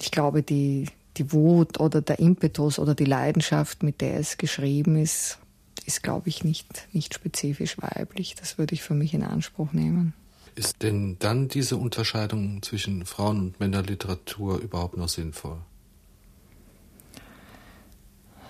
ich 0.00 0.10
glaube, 0.10 0.42
die, 0.42 0.88
die 1.16 1.32
Wut 1.32 1.80
oder 1.80 2.02
der 2.02 2.18
Impetus 2.18 2.78
oder 2.78 2.94
die 2.94 3.04
Leidenschaft, 3.04 3.82
mit 3.82 4.00
der 4.00 4.18
es 4.18 4.38
geschrieben 4.38 4.96
ist, 4.96 5.38
ist, 5.84 6.02
glaube 6.02 6.28
ich, 6.28 6.44
nicht, 6.44 6.88
nicht 6.92 7.14
spezifisch 7.14 7.76
weiblich. 7.78 8.34
Das 8.34 8.58
würde 8.58 8.74
ich 8.74 8.82
für 8.82 8.94
mich 8.94 9.14
in 9.14 9.22
Anspruch 9.22 9.72
nehmen. 9.72 10.14
Ist 10.54 10.82
denn 10.82 11.16
dann 11.18 11.48
diese 11.48 11.76
Unterscheidung 11.76 12.62
zwischen 12.62 13.04
Frauen- 13.04 13.40
und 13.40 13.60
Männerliteratur 13.60 14.58
überhaupt 14.58 14.96
noch 14.96 15.08
sinnvoll? 15.08 15.58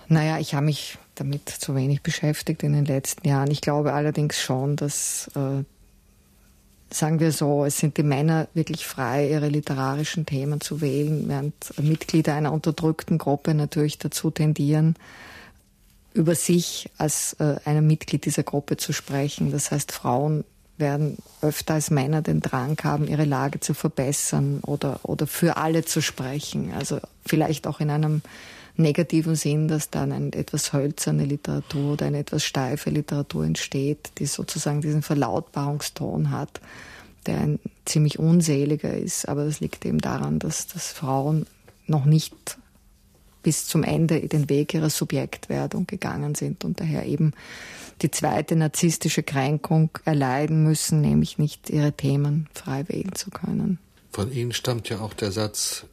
Naja, 0.07 0.39
ich 0.39 0.53
habe 0.53 0.65
mich 0.65 0.97
damit 1.15 1.49
zu 1.49 1.75
wenig 1.75 2.01
beschäftigt 2.01 2.63
in 2.63 2.71
den 2.71 2.85
letzten 2.85 3.27
Jahren. 3.27 3.51
Ich 3.51 3.59
glaube 3.59 3.93
allerdings 3.93 4.39
schon, 4.39 4.77
dass 4.77 5.29
äh, 5.35 5.63
sagen 6.89 7.19
wir 7.19 7.31
so, 7.31 7.65
es 7.65 7.77
sind 7.77 7.97
die 7.97 8.03
Männer 8.03 8.47
wirklich 8.53 8.85
frei, 8.85 9.29
ihre 9.29 9.49
literarischen 9.49 10.25
Themen 10.25 10.61
zu 10.61 10.81
wählen, 10.81 11.27
während 11.27 11.53
Mitglieder 11.81 12.33
einer 12.33 12.53
unterdrückten 12.53 13.17
Gruppe 13.17 13.53
natürlich 13.53 13.97
dazu 13.97 14.31
tendieren, 14.31 14.95
über 16.13 16.35
sich 16.35 16.89
als 16.97 17.33
äh, 17.39 17.57
ein 17.65 17.85
Mitglied 17.85 18.25
dieser 18.25 18.43
Gruppe 18.43 18.77
zu 18.77 18.93
sprechen. 18.93 19.51
Das 19.51 19.71
heißt, 19.71 19.91
Frauen 19.91 20.43
werden 20.77 21.17
öfter 21.41 21.75
als 21.75 21.89
Männer 21.89 22.21
den 22.21 22.39
Drang 22.39 22.77
haben, 22.83 23.07
ihre 23.07 23.25
Lage 23.25 23.59
zu 23.59 23.73
verbessern 23.73 24.59
oder, 24.65 24.99
oder 25.03 25.27
für 25.27 25.57
alle 25.57 25.85
zu 25.85 26.01
sprechen. 26.01 26.71
Also 26.73 26.99
vielleicht 27.25 27.67
auch 27.67 27.79
in 27.79 27.89
einem 27.89 28.21
negativen 28.77 29.35
Sinn, 29.35 29.67
dass 29.67 29.89
dann 29.89 30.11
eine 30.11 30.33
etwas 30.33 30.73
hölzerne 30.73 31.25
Literatur 31.25 31.93
oder 31.93 32.05
eine 32.05 32.19
etwas 32.19 32.43
steife 32.43 32.89
Literatur 32.89 33.45
entsteht, 33.45 34.11
die 34.19 34.25
sozusagen 34.25 34.81
diesen 34.81 35.01
Verlautbarungston 35.01 36.31
hat, 36.31 36.61
der 37.25 37.39
ein 37.39 37.59
ziemlich 37.85 38.19
unseliger 38.19 38.93
ist. 38.93 39.27
Aber 39.27 39.45
das 39.45 39.59
liegt 39.59 39.85
eben 39.85 39.99
daran, 39.99 40.39
dass, 40.39 40.67
dass 40.67 40.91
Frauen 40.91 41.45
noch 41.87 42.05
nicht 42.05 42.57
bis 43.43 43.67
zum 43.67 43.83
Ende 43.83 44.27
den 44.27 44.49
Weg 44.49 44.73
ihrer 44.73 44.89
Subjektwerdung 44.89 45.87
gegangen 45.87 46.35
sind 46.35 46.65
und 46.65 46.79
daher 46.79 47.05
eben 47.05 47.33
die 48.01 48.11
zweite 48.11 48.55
narzisstische 48.55 49.23
Kränkung 49.23 49.89
erleiden 50.05 50.63
müssen, 50.63 51.01
nämlich 51.01 51.37
nicht 51.37 51.69
ihre 51.69 51.93
Themen 51.93 52.47
frei 52.53 52.83
wählen 52.87 53.15
zu 53.15 53.31
können. 53.31 53.79
Von 54.11 54.31
Ihnen 54.31 54.51
stammt 54.51 54.89
ja 54.89 54.99
auch 54.99 55.13
der 55.13 55.31
Satz, 55.31 55.85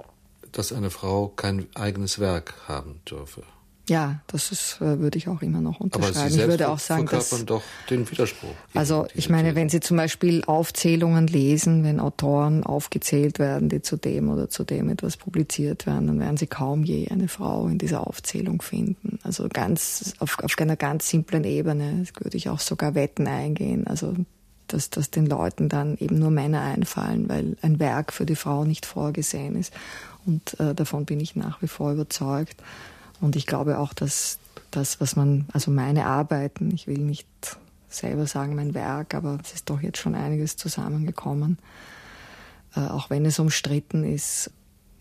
dass 0.55 0.73
eine 0.73 0.91
Frau 0.91 1.29
kein 1.29 1.67
eigenes 1.75 2.19
Werk 2.19 2.55
haben 2.67 3.01
dürfe. 3.09 3.43
Ja, 3.87 4.21
das 4.29 4.51
ist, 4.51 4.81
äh, 4.81 4.99
würde 4.99 5.19
ich 5.19 5.29
auch 5.29 5.43
immer 5.43 5.61
noch 5.61 5.79
unterschreiben. 5.79 6.17
Aber 6.17 6.31
Sie 6.31 6.41
ich 6.41 6.47
würde 6.47 6.71
auch 6.71 6.79
sagen, 6.79 7.05
dass 7.07 7.45
doch 7.45 7.63
den 7.91 8.11
Widerspruch. 8.11 8.55
Also 8.73 9.07
ich 9.15 9.29
meine, 9.29 9.55
wenn 9.55 9.69
Sie 9.69 9.81
zum 9.81 9.99
Beispiel 9.99 10.43
Aufzählungen 10.47 11.27
lesen, 11.27 11.85
wenn 11.85 12.01
Autoren 12.01 12.65
aufgezählt 12.65 13.39
werden, 13.39 13.69
die 13.69 13.83
zu 13.83 13.99
dem 13.99 14.31
oder 14.31 14.49
zu 14.49 14.65
dem 14.65 14.89
etwas 14.89 15.19
publiziert 15.19 15.87
werden, 15.87 16.07
dann 16.07 16.19
werden 16.19 16.39
Sie 16.39 16.47
kaum 16.47 16.85
je 16.85 17.09
eine 17.09 17.29
Frau 17.29 17.69
in 17.69 17.77
dieser 17.77 18.07
Aufzählung 18.07 18.63
finden. 18.63 19.19
Also 19.23 19.49
ganz 19.53 20.15
auf, 20.19 20.39
auf 20.43 20.55
einer 20.59 20.77
ganz 20.77 21.11
simplen 21.11 21.45
Ebene 21.45 22.05
würde 22.19 22.39
ich 22.39 22.49
auch 22.49 22.61
sogar 22.61 22.95
Wetten 22.95 23.27
eingehen. 23.27 23.87
Also 23.87 24.15
dass, 24.75 24.91
dass 24.91 25.11
den 25.11 25.27
Leuten 25.27 25.69
dann 25.69 25.97
eben 25.99 26.19
nur 26.19 26.31
Männer 26.31 26.61
einfallen, 26.61 27.29
weil 27.29 27.57
ein 27.63 27.79
Werk 27.79 28.13
für 28.13 28.27
die 28.27 28.35
Frau 28.35 28.65
nicht 28.65 28.87
vorgesehen 28.87 29.55
ist. 29.55 29.73
Und 30.27 30.59
äh, 30.59 30.75
davon 30.75 31.05
bin 31.05 31.21
ich 31.21 31.37
nach 31.37 31.63
wie 31.63 31.69
vor 31.69 31.93
überzeugt. 31.93 32.61
Und 33.21 33.37
ich 33.37 33.47
glaube 33.47 33.79
auch, 33.79 33.95
dass 33.95 34.39
das, 34.73 35.01
was 35.01 35.15
man, 35.15 35.47
also 35.53 35.71
meine 35.71 36.07
Arbeiten, 36.07 36.73
ich 36.75 36.89
will 36.89 36.99
nicht 36.99 37.29
selber 37.89 38.27
sagen 38.27 38.57
mein 38.57 38.75
Werk, 38.75 39.15
aber 39.15 39.39
es 39.43 39.53
ist 39.53 39.71
doch 39.71 39.81
jetzt 39.81 39.99
schon 39.99 40.17
einiges 40.17 40.57
zusammengekommen, 40.57 41.59
äh, 42.75 42.81
auch 42.81 43.11
wenn 43.11 43.25
es 43.25 43.39
umstritten 43.39 44.03
ist, 44.03 44.51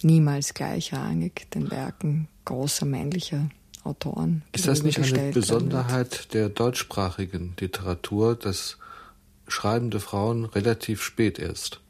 niemals 0.04 0.54
gleichrangig 0.54 1.50
den 1.56 1.72
Werken 1.72 2.28
großer 2.46 2.86
männlicher 2.86 3.50
Autoren. 3.84 4.44
Ist 4.52 4.68
das 4.68 4.84
nicht 4.84 5.00
eine 5.00 5.32
Besonderheit 5.32 6.32
der 6.36 6.50
deutschsprachigen 6.50 7.56
Literatur, 7.60 8.36
dass 8.36 8.78
schreibende 9.48 10.00
Frauen 10.00 10.46
relativ 10.46 11.02
spät 11.02 11.40
erst 11.40 11.82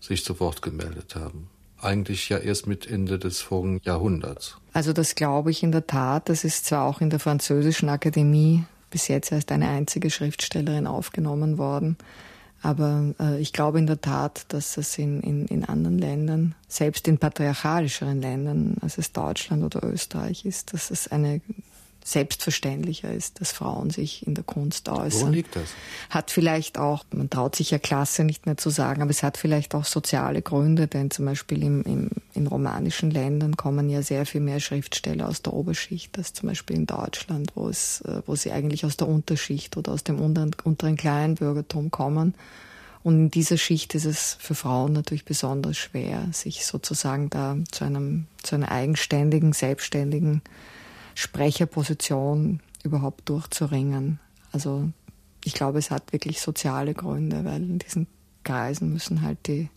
sich 0.00 0.24
zu 0.24 0.38
Wort 0.40 0.62
gemeldet 0.62 1.14
haben? 1.14 1.48
eigentlich 1.84 2.28
ja 2.28 2.38
erst 2.38 2.66
mit 2.66 2.90
Ende 2.90 3.18
des 3.18 3.40
vorigen 3.40 3.80
Jahrhunderts. 3.84 4.56
Also 4.72 4.92
das 4.92 5.14
glaube 5.14 5.50
ich 5.50 5.62
in 5.62 5.70
der 5.70 5.86
Tat. 5.86 6.28
Das 6.28 6.44
ist 6.44 6.64
zwar 6.64 6.86
auch 6.86 7.00
in 7.00 7.10
der 7.10 7.20
französischen 7.20 7.88
Akademie 7.88 8.64
bis 8.90 9.08
jetzt 9.08 9.32
erst 9.32 9.52
eine 9.52 9.68
einzige 9.68 10.10
Schriftstellerin 10.10 10.86
aufgenommen 10.86 11.58
worden. 11.58 11.96
Aber 12.62 13.12
äh, 13.20 13.40
ich 13.40 13.52
glaube 13.52 13.78
in 13.78 13.86
der 13.86 14.00
Tat, 14.00 14.46
dass 14.48 14.76
es 14.78 14.96
in, 14.96 15.20
in, 15.20 15.46
in 15.46 15.64
anderen 15.64 15.98
Ländern, 15.98 16.54
selbst 16.66 17.06
in 17.08 17.18
patriarchalischeren 17.18 18.22
Ländern, 18.22 18.76
als 18.80 18.96
es 18.96 19.12
Deutschland 19.12 19.62
oder 19.64 19.84
Österreich 19.84 20.46
ist, 20.46 20.72
dass 20.72 20.90
es 20.90 21.08
eine 21.08 21.42
selbstverständlicher 22.04 23.10
ist, 23.10 23.40
dass 23.40 23.50
Frauen 23.50 23.88
sich 23.88 24.26
in 24.26 24.34
der 24.34 24.44
Kunst 24.44 24.90
äußern. 24.90 25.20
Woran 25.20 25.32
liegt 25.32 25.56
das? 25.56 25.70
Hat 26.10 26.30
vielleicht 26.30 26.78
auch, 26.78 27.04
man 27.12 27.30
traut 27.30 27.56
sich 27.56 27.70
ja 27.70 27.78
Klasse 27.78 28.24
nicht 28.24 28.44
mehr 28.44 28.58
zu 28.58 28.68
sagen, 28.68 29.00
aber 29.00 29.10
es 29.10 29.22
hat 29.22 29.38
vielleicht 29.38 29.74
auch 29.74 29.86
soziale 29.86 30.42
Gründe, 30.42 30.86
denn 30.86 31.10
zum 31.10 31.24
Beispiel 31.24 31.62
im, 31.62 31.82
im, 31.82 32.10
in 32.34 32.46
romanischen 32.46 33.10
Ländern 33.10 33.56
kommen 33.56 33.88
ja 33.88 34.02
sehr 34.02 34.26
viel 34.26 34.42
mehr 34.42 34.60
Schriftsteller 34.60 35.26
aus 35.26 35.40
der 35.40 35.54
Oberschicht 35.54 36.16
als 36.18 36.34
zum 36.34 36.50
Beispiel 36.50 36.76
in 36.76 36.86
Deutschland, 36.86 37.52
wo, 37.54 37.70
es, 37.70 38.02
äh, 38.02 38.20
wo 38.26 38.36
sie 38.36 38.52
eigentlich 38.52 38.84
aus 38.84 38.98
der 38.98 39.08
Unterschicht 39.08 39.78
oder 39.78 39.92
aus 39.92 40.04
dem 40.04 40.20
unteren, 40.20 40.54
unteren 40.62 40.96
Kleinbürgertum 40.96 41.90
kommen. 41.90 42.34
Und 43.02 43.14
in 43.14 43.30
dieser 43.30 43.56
Schicht 43.56 43.94
ist 43.94 44.04
es 44.04 44.36
für 44.40 44.54
Frauen 44.54 44.92
natürlich 44.92 45.24
besonders 45.24 45.78
schwer, 45.78 46.28
sich 46.32 46.66
sozusagen 46.66 47.30
da 47.30 47.56
zu 47.70 47.84
einem, 47.84 48.26
zu 48.42 48.56
einer 48.56 48.70
eigenständigen, 48.70 49.54
selbstständigen 49.54 50.42
Sprecherposition 51.14 52.60
überhaupt 52.82 53.28
durchzuringen. 53.28 54.20
Also 54.52 54.90
ich 55.44 55.54
glaube, 55.54 55.78
es 55.78 55.90
hat 55.90 56.12
wirklich 56.12 56.40
soziale 56.40 56.94
Gründe, 56.94 57.44
weil 57.44 57.62
in 57.62 57.78
diesen 57.78 58.06
Kreisen 58.44 58.92
müssen 58.92 59.22
halt 59.22 59.46
die 59.46 59.68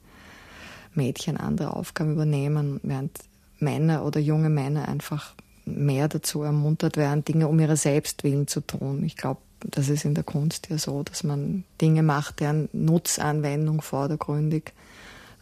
Mädchen 0.93 1.37
andere 1.37 1.73
Aufgaben 1.75 2.13
übernehmen, 2.13 2.79
während 2.83 3.19
Männer 3.59 4.03
oder 4.03 4.19
junge 4.19 4.49
Männer 4.49 4.87
einfach 4.87 5.35
mehr 5.65 6.07
dazu 6.07 6.43
ermuntert 6.43 6.97
werden, 6.97 7.25
Dinge 7.25 7.47
um 7.47 7.59
ihre 7.59 7.77
Selbstwillen 7.77 8.47
zu 8.47 8.61
tun. 8.61 9.03
Ich 9.03 9.17
glaube, 9.17 9.41
das 9.59 9.89
ist 9.89 10.05
in 10.05 10.15
der 10.15 10.23
Kunst 10.23 10.69
ja 10.69 10.77
so, 10.77 11.03
dass 11.03 11.23
man 11.23 11.63
Dinge 11.81 12.03
macht, 12.03 12.39
deren 12.39 12.69
Nutzanwendung 12.73 13.81
vordergründig 13.81 14.73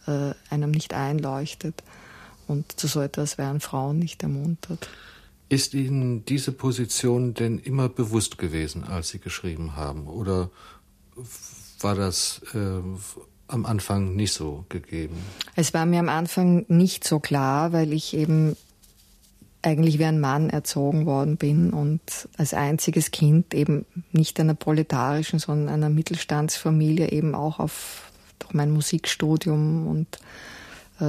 äh, 0.06 0.32
einem 0.50 0.70
nicht 0.70 0.94
einleuchtet. 0.94 1.82
Und 2.48 2.78
zu 2.78 2.86
so 2.86 3.00
etwas 3.00 3.38
werden 3.38 3.60
Frauen 3.60 3.98
nicht 3.98 4.22
ermuntert. 4.22 4.88
Ist 5.48 5.74
Ihnen 5.74 6.24
diese 6.24 6.52
Position 6.52 7.34
denn 7.34 7.58
immer 7.58 7.88
bewusst 7.88 8.38
gewesen, 8.38 8.84
als 8.84 9.10
Sie 9.10 9.20
geschrieben 9.20 9.76
haben? 9.76 10.08
Oder 10.08 10.50
war 11.80 11.94
das 11.94 12.40
äh, 12.52 12.80
am 13.48 13.66
Anfang 13.66 14.16
nicht 14.16 14.32
so 14.32 14.64
gegeben? 14.68 15.16
Es 15.54 15.72
war 15.72 15.86
mir 15.86 16.00
am 16.00 16.08
Anfang 16.08 16.64
nicht 16.68 17.04
so 17.04 17.20
klar, 17.20 17.72
weil 17.72 17.92
ich 17.92 18.14
eben 18.14 18.56
eigentlich 19.62 19.98
wie 19.98 20.04
ein 20.04 20.20
Mann 20.20 20.50
erzogen 20.50 21.06
worden 21.06 21.36
bin 21.36 21.70
und 21.70 22.00
als 22.36 22.54
einziges 22.54 23.10
Kind 23.10 23.52
eben 23.52 23.84
nicht 24.12 24.38
einer 24.38 24.54
proletarischen, 24.54 25.38
sondern 25.38 25.68
einer 25.68 25.90
Mittelstandsfamilie 25.90 27.10
eben 27.10 27.34
auch 27.34 27.58
auf 27.58 28.10
durch 28.38 28.54
mein 28.54 28.70
Musikstudium 28.70 29.86
und 29.86 30.18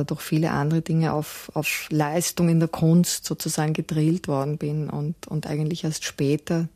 durch 0.06 0.22
viele 0.22 0.52
andere 0.52 0.82
Dinge 0.82 1.14
auf, 1.14 1.50
auf 1.54 1.88
Leistung 1.90 2.50
in 2.50 2.60
der 2.60 2.68
Kunst 2.68 3.26
sozusagen 3.26 3.74
gedrillt 3.74 4.28
worden 4.28 4.58
bin 4.58 4.90
und, 4.90 5.28
und 5.28 5.48
eigentlich 5.48 5.84
erst 5.84 6.04
später 6.04 6.68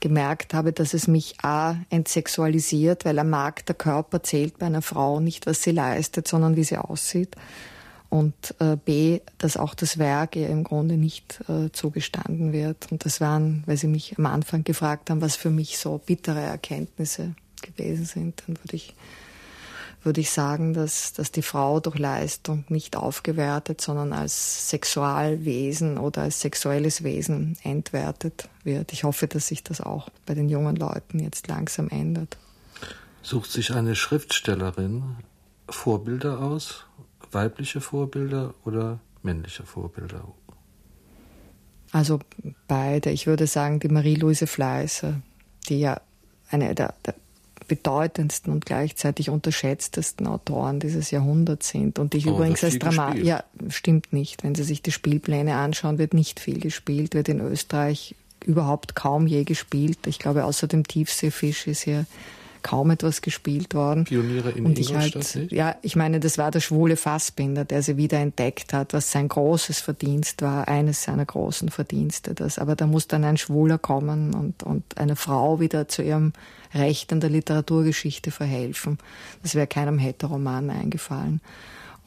gemerkt 0.00 0.54
habe, 0.54 0.72
dass 0.72 0.94
es 0.94 1.08
mich 1.08 1.36
A 1.42 1.76
entsexualisiert, 1.90 3.04
weil 3.04 3.18
am 3.18 3.30
Markt 3.30 3.68
der 3.68 3.76
Körper 3.76 4.22
zählt 4.22 4.58
bei 4.58 4.66
einer 4.66 4.82
Frau 4.82 5.20
nicht, 5.20 5.46
was 5.46 5.62
sie 5.62 5.72
leistet, 5.72 6.28
sondern 6.28 6.56
wie 6.56 6.64
sie 6.64 6.78
aussieht. 6.78 7.34
Und 8.10 8.54
äh, 8.58 8.76
B, 8.76 9.20
dass 9.36 9.58
auch 9.58 9.74
das 9.74 9.98
Werk 9.98 10.34
ihr 10.34 10.48
im 10.48 10.64
Grunde 10.64 10.96
nicht 10.96 11.40
äh, 11.48 11.70
zugestanden 11.72 12.52
wird. 12.52 12.90
Und 12.90 13.04
das 13.04 13.20
waren, 13.20 13.62
weil 13.66 13.76
Sie 13.76 13.86
mich 13.86 14.16
am 14.16 14.24
Anfang 14.24 14.64
gefragt 14.64 15.10
haben, 15.10 15.20
was 15.20 15.36
für 15.36 15.50
mich 15.50 15.76
so 15.76 15.98
bittere 15.98 16.40
Erkenntnisse 16.40 17.34
gewesen 17.60 18.06
sind, 18.06 18.42
dann 18.46 18.56
würde 18.56 18.76
ich 18.76 18.94
würde 20.02 20.20
ich 20.20 20.30
sagen, 20.30 20.74
dass, 20.74 21.12
dass 21.12 21.32
die 21.32 21.42
Frau 21.42 21.80
durch 21.80 21.98
Leistung 21.98 22.64
nicht 22.68 22.96
aufgewertet, 22.96 23.80
sondern 23.80 24.12
als 24.12 24.70
Sexualwesen 24.70 25.98
oder 25.98 26.22
als 26.22 26.40
sexuelles 26.40 27.02
Wesen 27.02 27.58
entwertet 27.62 28.48
wird. 28.64 28.92
Ich 28.92 29.04
hoffe, 29.04 29.26
dass 29.26 29.48
sich 29.48 29.64
das 29.64 29.80
auch 29.80 30.08
bei 30.26 30.34
den 30.34 30.48
jungen 30.48 30.76
Leuten 30.76 31.18
jetzt 31.18 31.48
langsam 31.48 31.88
ändert. 31.88 32.36
Sucht 33.22 33.50
sich 33.50 33.74
eine 33.74 33.94
Schriftstellerin 33.94 35.16
Vorbilder 35.68 36.40
aus, 36.40 36.84
weibliche 37.32 37.80
Vorbilder 37.80 38.54
oder 38.64 39.00
männliche 39.22 39.64
Vorbilder? 39.64 40.26
Also 41.92 42.20
beide. 42.66 43.10
Ich 43.10 43.26
würde 43.26 43.46
sagen, 43.46 43.80
die 43.80 43.88
Marie-Louise 43.88 44.46
Fleißer, 44.46 45.20
die 45.68 45.80
ja 45.80 46.00
eine 46.50 46.74
der, 46.74 46.94
der 47.04 47.14
bedeutendsten 47.68 48.52
und 48.52 48.66
gleichzeitig 48.66 49.30
unterschätztesten 49.30 50.26
Autoren 50.26 50.80
dieses 50.80 51.10
Jahrhunderts 51.10 51.68
sind 51.68 51.98
und 51.98 52.14
ich 52.14 52.26
oh, 52.26 52.30
übrigens 52.30 52.64
als 52.64 52.78
Drama 52.78 53.14
ja 53.14 53.44
stimmt 53.68 54.12
nicht. 54.12 54.42
Wenn 54.42 54.54
Sie 54.54 54.64
sich 54.64 54.82
die 54.82 54.92
Spielpläne 54.92 55.56
anschauen, 55.56 55.98
wird 55.98 56.14
nicht 56.14 56.40
viel 56.40 56.58
gespielt, 56.58 57.14
wird 57.14 57.28
in 57.28 57.40
Österreich 57.40 58.14
überhaupt 58.44 58.94
kaum 58.94 59.26
je 59.26 59.44
gespielt. 59.44 59.98
Ich 60.06 60.18
glaube, 60.18 60.44
außer 60.44 60.66
dem 60.66 60.86
Tiefseefisch 60.86 61.66
ist 61.66 61.82
hier 61.82 62.06
kaum 62.68 62.90
etwas 62.90 63.22
gespielt 63.22 63.72
worden. 63.72 64.04
Pioniere 64.04 64.50
in 64.50 64.66
und 64.66 64.78
ich 64.78 64.94
halt, 64.94 65.14
nicht? 65.14 65.52
Ja, 65.52 65.76
ich 65.80 65.96
meine, 65.96 66.20
das 66.20 66.36
war 66.36 66.50
der 66.50 66.60
schwule 66.60 66.98
Fassbinder, 66.98 67.64
der 67.64 67.82
sie 67.82 67.96
wieder 67.96 68.18
entdeckt 68.18 68.74
hat, 68.74 68.92
was 68.92 69.10
sein 69.10 69.26
großes 69.26 69.80
Verdienst 69.80 70.42
war, 70.42 70.68
eines 70.68 71.02
seiner 71.02 71.24
großen 71.24 71.70
Verdienste. 71.70 72.34
Das, 72.34 72.58
aber 72.58 72.76
da 72.76 72.86
muss 72.86 73.08
dann 73.08 73.24
ein 73.24 73.38
Schwuler 73.38 73.78
kommen 73.78 74.34
und, 74.34 74.64
und 74.64 74.98
eine 74.98 75.16
Frau 75.16 75.60
wieder 75.60 75.88
zu 75.88 76.02
ihrem 76.02 76.34
Recht 76.74 77.10
an 77.10 77.20
der 77.20 77.30
Literaturgeschichte 77.30 78.30
verhelfen. 78.30 78.98
Das 79.42 79.54
wäre 79.54 79.66
keinem 79.66 79.98
Heteroman 79.98 80.68
eingefallen. 80.68 81.40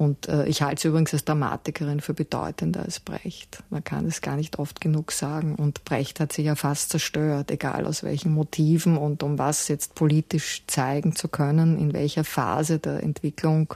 Und 0.02 0.28
äh, 0.30 0.48
ich 0.48 0.64
halte 0.64 0.82
sie 0.82 0.88
übrigens 0.88 1.14
als 1.14 1.26
Dramatikerin 1.26 2.02
für 2.02 2.16
bedeutender 2.16 2.82
als 2.82 3.00
Brecht. 3.00 3.62
Man 3.70 3.84
kann 3.84 4.08
es 4.08 4.22
gar 4.22 4.36
nicht 4.36 4.58
oft 4.58 4.82
genug 4.82 5.12
sagen. 5.12 5.54
Und 5.54 5.86
Brecht 5.86 6.20
hat 6.20 6.34
sich 6.34 6.46
ja 6.46 6.56
fast 6.56 6.90
zerstört, 6.90 7.52
egal 7.52 7.86
aus 7.86 8.02
welchen 8.02 8.34
Motiven 8.34 8.98
und 8.98 9.22
um 9.22 9.38
was 9.38 9.68
jetzt 9.68 9.94
politisch 9.94 10.64
zeigen 10.66 11.16
zu 11.16 11.28
können, 11.28 11.78
in 11.78 11.94
welcher 11.94 12.24
Phase 12.24 12.80
der 12.80 13.04
Entwicklung 13.04 13.76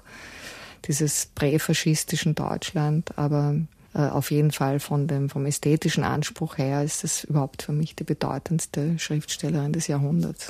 dieses 0.85 1.27
präfaschistischen 1.27 2.33
Deutschland. 2.33 3.15
Aber 3.19 3.57
äh, 3.93 3.99
auf 3.99 4.31
jeden 4.31 4.49
Fall 4.49 4.79
von 4.79 5.05
dem, 5.05 5.29
vom 5.29 5.45
ästhetischen 5.45 6.03
Anspruch 6.03 6.57
her 6.57 6.83
ist 6.83 7.03
es 7.03 7.23
überhaupt 7.23 7.61
für 7.61 7.71
mich 7.71 7.95
die 7.95 8.03
bedeutendste 8.03 8.97
Schriftstellerin 8.97 9.73
des 9.73 9.85
Jahrhunderts. 9.85 10.49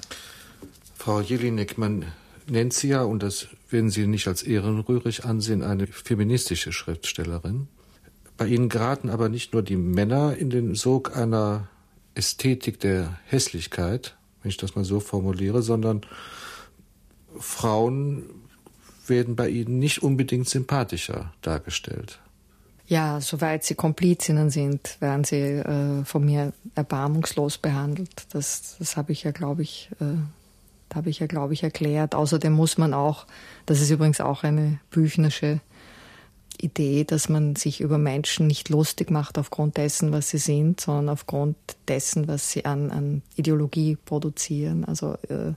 Frau 0.96 1.20
Jelinek, 1.20 1.78
man 1.78 2.06
nennt 2.48 2.74
sie 2.74 2.90
ja, 2.90 3.04
und 3.04 3.24
das 3.24 3.48
werden 3.70 3.90
Sie 3.90 4.08
nicht 4.08 4.28
als 4.28 4.44
ehrenrührig 4.44 5.26
ansehen, 5.26 5.64
eine 5.64 5.88
feministische 5.88 6.72
Schriftstellerin. 6.72 7.68
Bei 8.38 8.48
Ihnen 8.48 8.70
geraten 8.70 9.10
aber 9.10 9.30
nicht 9.30 9.54
nur 9.54 9.64
die 9.64 9.78
Männer 9.78 10.36
in 10.38 10.50
den 10.50 10.76
Sog 10.76 11.16
einer 11.16 11.70
Ästhetik 12.16 12.80
der 12.80 13.20
Hässlichkeit, 13.26 14.16
wenn 14.42 14.50
ich 14.50 14.58
das 14.58 14.76
mal 14.76 14.86
so 14.86 15.00
formuliere, 15.00 15.62
sondern 15.62 16.02
Frauen 17.40 18.24
werden 19.08 19.36
bei 19.36 19.50
Ihnen 19.50 19.80
nicht 19.80 20.04
unbedingt 20.04 20.50
sympathischer 20.50 21.34
dargestellt. 21.42 22.20
Ja, 22.88 23.20
soweit 23.20 23.64
sie 23.64 23.74
Komplizinnen 23.74 24.52
sind, 24.52 24.98
werden 25.00 25.24
sie 25.24 25.38
äh, 25.38 26.06
von 26.06 26.24
mir 26.24 26.54
erbarmungslos 26.76 27.58
behandelt. 27.58 28.28
Das, 28.32 28.76
das 28.78 28.96
habe 28.96 29.12
ich 29.12 29.24
ja, 29.24 29.32
glaube 29.32 29.64
ich, 29.64 29.90
äh, 30.00 30.18
habe 30.94 31.10
ich 31.10 31.20
ja, 31.20 31.28
glaube 31.28 31.54
ich, 31.54 31.64
erklärt. 31.64 32.16
Außerdem 32.16 32.54
muss 32.54 32.78
man 32.78 32.94
auch, 32.94 33.26
das 33.66 33.82
ist 33.82 33.90
übrigens 33.90 34.22
auch 34.22 34.44
eine 34.44 34.80
büchnersche 34.92 35.60
Idee, 36.62 37.04
dass 37.04 37.30
man 37.30 37.56
sich 37.56 37.82
über 37.82 37.98
Menschen 37.98 38.48
nicht 38.48 38.70
lustig 38.70 39.12
macht 39.12 39.38
aufgrund 39.38 39.78
dessen, 39.78 40.12
was 40.12 40.30
sie 40.30 40.38
sind, 40.38 40.80
sondern 40.80 41.10
aufgrund 41.10 41.58
dessen, 41.88 42.28
was 42.28 42.52
sie 42.52 42.66
an, 42.66 42.92
an 42.92 43.22
Ideologie 43.36 43.98
produzieren. 44.06 44.86
Also 44.86 45.18
äh, 45.30 45.54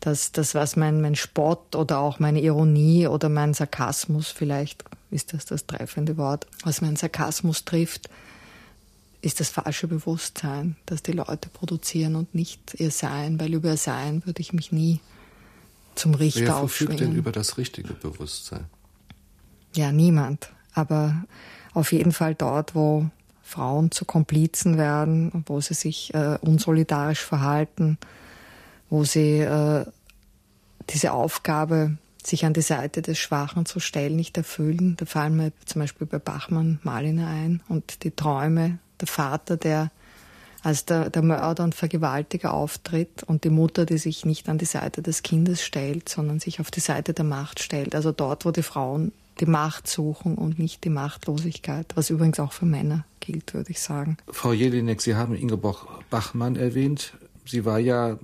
das, 0.00 0.32
das, 0.32 0.54
was 0.54 0.76
mein, 0.76 1.00
mein 1.00 1.14
Spott 1.14 1.74
oder 1.74 1.98
auch 2.00 2.18
meine 2.18 2.42
Ironie 2.42 3.06
oder 3.06 3.28
mein 3.28 3.54
Sarkasmus, 3.54 4.28
vielleicht 4.28 4.84
ist 5.10 5.32
das 5.32 5.46
das 5.46 5.66
treffende 5.66 6.16
Wort, 6.16 6.46
was 6.64 6.82
mein 6.82 6.96
Sarkasmus 6.96 7.64
trifft, 7.64 8.10
ist 9.24 9.40
das 9.40 9.48
falsche 9.48 9.88
Bewusstsein, 9.88 10.76
das 10.86 11.02
die 11.02 11.12
Leute 11.12 11.48
produzieren 11.48 12.14
und 12.14 12.34
nicht 12.34 12.74
ihr 12.78 12.90
Sein, 12.90 13.40
weil 13.40 13.54
über 13.54 13.70
ihr 13.70 13.76
Sein 13.76 14.24
würde 14.26 14.40
ich 14.40 14.52
mich 14.52 14.70
nie 14.70 15.00
zum 15.94 16.14
Richter 16.14 16.40
Wer 16.40 16.54
verfügt 16.56 17.00
denn 17.00 17.14
über 17.14 17.32
das 17.32 17.56
richtige 17.56 17.94
Bewusstsein? 17.94 18.66
Ja, 19.74 19.92
niemand. 19.92 20.50
Aber 20.74 21.24
auf 21.72 21.92
jeden 21.92 22.12
Fall 22.12 22.34
dort, 22.34 22.74
wo 22.74 23.08
Frauen 23.42 23.90
zu 23.90 24.04
Komplizen 24.04 24.76
werden, 24.76 25.44
wo 25.46 25.60
sie 25.60 25.74
sich 25.74 26.12
äh, 26.14 26.38
unsolidarisch 26.40 27.20
verhalten, 27.20 27.98
wo 28.90 29.04
sie 29.04 29.40
äh, 29.40 29.86
diese 30.90 31.12
Aufgabe, 31.12 31.96
sich 32.22 32.44
an 32.46 32.54
die 32.54 32.62
Seite 32.62 33.02
des 33.02 33.18
Schwachen 33.18 33.66
zu 33.66 33.80
stellen, 33.80 34.16
nicht 34.16 34.36
erfüllen. 34.36 34.96
Da 34.96 35.04
fallen 35.04 35.36
mir 35.36 35.52
zum 35.66 35.82
Beispiel 35.82 36.06
bei 36.06 36.18
Bachmann 36.18 36.80
Malina 36.82 37.28
ein 37.28 37.62
und 37.68 38.02
die 38.02 38.12
Träume 38.12 38.78
der 39.00 39.08
Vater, 39.08 39.56
der 39.56 39.90
als 40.62 40.86
der, 40.86 41.10
der 41.10 41.22
Mörder 41.22 41.62
und 41.62 41.74
Vergewaltiger 41.74 42.54
auftritt 42.54 43.22
und 43.22 43.44
die 43.44 43.50
Mutter, 43.50 43.84
die 43.84 43.98
sich 43.98 44.24
nicht 44.24 44.48
an 44.48 44.56
die 44.56 44.64
Seite 44.64 45.02
des 45.02 45.22
Kindes 45.22 45.62
stellt, 45.62 46.08
sondern 46.08 46.40
sich 46.40 46.58
auf 46.58 46.70
die 46.70 46.80
Seite 46.80 47.12
der 47.12 47.26
Macht 47.26 47.60
stellt. 47.60 47.94
Also 47.94 48.12
dort, 48.12 48.46
wo 48.46 48.50
die 48.50 48.62
Frauen 48.62 49.12
die 49.40 49.46
Macht 49.46 49.88
suchen 49.88 50.36
und 50.36 50.58
nicht 50.58 50.84
die 50.84 50.90
Machtlosigkeit, 50.90 51.86
was 51.96 52.08
übrigens 52.08 52.40
auch 52.40 52.52
für 52.52 52.64
Männer 52.64 53.04
gilt, 53.20 53.52
würde 53.52 53.72
ich 53.72 53.80
sagen. 53.80 54.16
Frau 54.28 54.52
Jelinek, 54.52 55.02
Sie 55.02 55.16
haben 55.16 55.34
Ingeborg 55.34 55.86
Bachmann 56.08 56.56
erwähnt. 56.56 57.14
Sie 57.44 57.64
war 57.64 57.78
ja 57.78 58.18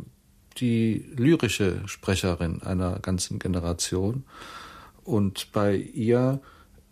die 0.59 1.05
lyrische 1.17 1.83
Sprecherin 1.87 2.63
einer 2.63 3.01
ganzen 3.01 3.39
Generation. 3.39 4.25
Und 5.05 5.53
bei 5.53 5.77
ihr 5.77 6.41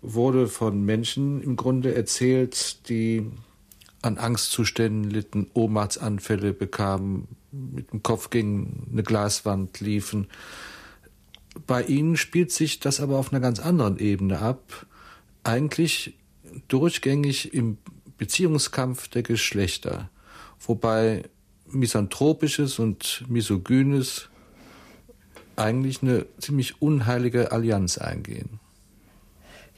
wurde 0.03 0.49
von 0.49 0.85
Menschen 0.85 1.43
im 1.43 1.57
Grunde 1.57 1.95
erzählt, 1.95 2.89
die 2.89 3.31
an 4.03 4.19
Angstzuständen 4.19 5.11
litten, 5.11 5.49
Ohnmachtsanfälle 5.55 6.53
bekamen, 6.53 7.29
mit 7.51 7.93
dem 7.93 8.03
Kopf 8.03 8.31
gegen 8.31 8.89
eine 8.93 9.03
Glaswand 9.03 9.81
liefen. 9.81 10.29
Bei 11.67 11.83
ihnen 11.83 12.17
spielt 12.17 12.53
sich 12.53 12.79
das 12.81 13.01
aber 13.01 13.19
auf 13.19 13.33
einer 13.33 13.41
ganz 13.41 13.59
anderen 13.59 13.99
Ebene 13.99 14.39
ab. 14.39 14.87
Eigentlich 15.43 16.15
durchgängig 16.69 17.53
im 17.55 17.79
Beziehungskampf 18.19 19.09
der 19.09 19.23
Geschlechter, 19.23 20.11
wobei 20.61 21.25
misanthropisches 21.67 22.79
und 22.79 23.25
misogynes 23.29 24.29
eigentlich 25.57 26.03
eine 26.03 26.27
ziemlich 26.39 26.81
unheilige 26.81 27.53
Allianz 27.53 27.99
eingehen. 27.99 28.61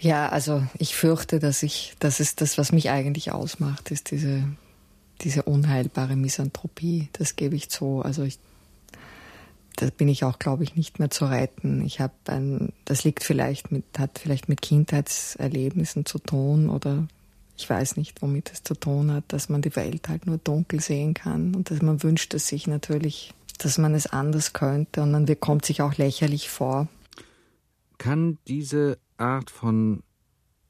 Ja, 0.00 0.30
also 0.30 0.62
ich 0.78 0.96
fürchte, 0.96 1.38
dass 1.38 1.62
ich, 1.62 1.94
das 1.98 2.20
ist 2.20 2.40
das, 2.40 2.56
was 2.56 2.72
mich 2.72 2.88
eigentlich 2.88 3.32
ausmacht, 3.32 3.90
ist 3.90 4.10
diese, 4.10 4.44
diese 5.20 5.42
unheilbare 5.42 6.16
Misanthropie. 6.16 7.10
Das 7.12 7.36
gebe 7.36 7.54
ich 7.54 7.68
zu. 7.68 8.00
Also 8.00 8.22
ich, 8.22 8.38
da 9.76 9.88
bin 9.90 10.08
ich 10.08 10.24
auch, 10.24 10.38
glaube 10.38 10.64
ich, 10.64 10.74
nicht 10.74 10.98
mehr 11.00 11.10
zu 11.10 11.26
retten. 11.26 11.84
Ich 11.84 12.00
habe 12.00 12.14
ein, 12.28 12.72
das 12.86 13.04
liegt 13.04 13.24
vielleicht 13.24 13.72
mit, 13.72 13.84
hat 13.98 14.18
vielleicht 14.18 14.48
mit 14.48 14.62
Kindheitserlebnissen 14.62 16.06
zu 16.06 16.18
tun 16.18 16.70
oder 16.70 17.06
ich 17.58 17.68
weiß 17.68 17.98
nicht, 17.98 18.22
womit 18.22 18.50
es 18.52 18.62
zu 18.62 18.72
tun 18.72 19.12
hat, 19.12 19.24
dass 19.28 19.50
man 19.50 19.60
die 19.60 19.76
Welt 19.76 20.08
halt 20.08 20.24
nur 20.24 20.38
dunkel 20.38 20.80
sehen 20.80 21.12
kann 21.12 21.54
und 21.54 21.70
dass 21.70 21.82
man 21.82 22.02
wünscht 22.02 22.32
es 22.32 22.46
sich 22.46 22.66
natürlich, 22.66 23.34
dass 23.58 23.76
man 23.76 23.94
es 23.94 24.06
anders 24.06 24.54
könnte 24.54 25.02
und 25.02 25.10
man 25.10 25.26
kommt 25.40 25.66
sich 25.66 25.82
auch 25.82 25.98
lächerlich 25.98 26.48
vor. 26.48 26.88
Kann 27.98 28.38
diese 28.48 28.96
Art 29.20 29.50
von 29.50 30.02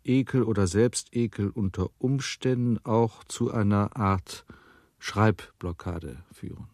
Ekel 0.04 0.42
oder 0.42 0.66
Selbstekel 0.66 1.50
unter 1.50 1.90
Umständen 1.98 2.78
auch 2.84 3.24
zu 3.24 3.52
einer 3.52 3.96
Art 3.96 4.44
Schreibblockade 4.98 6.18
führen. 6.32 6.68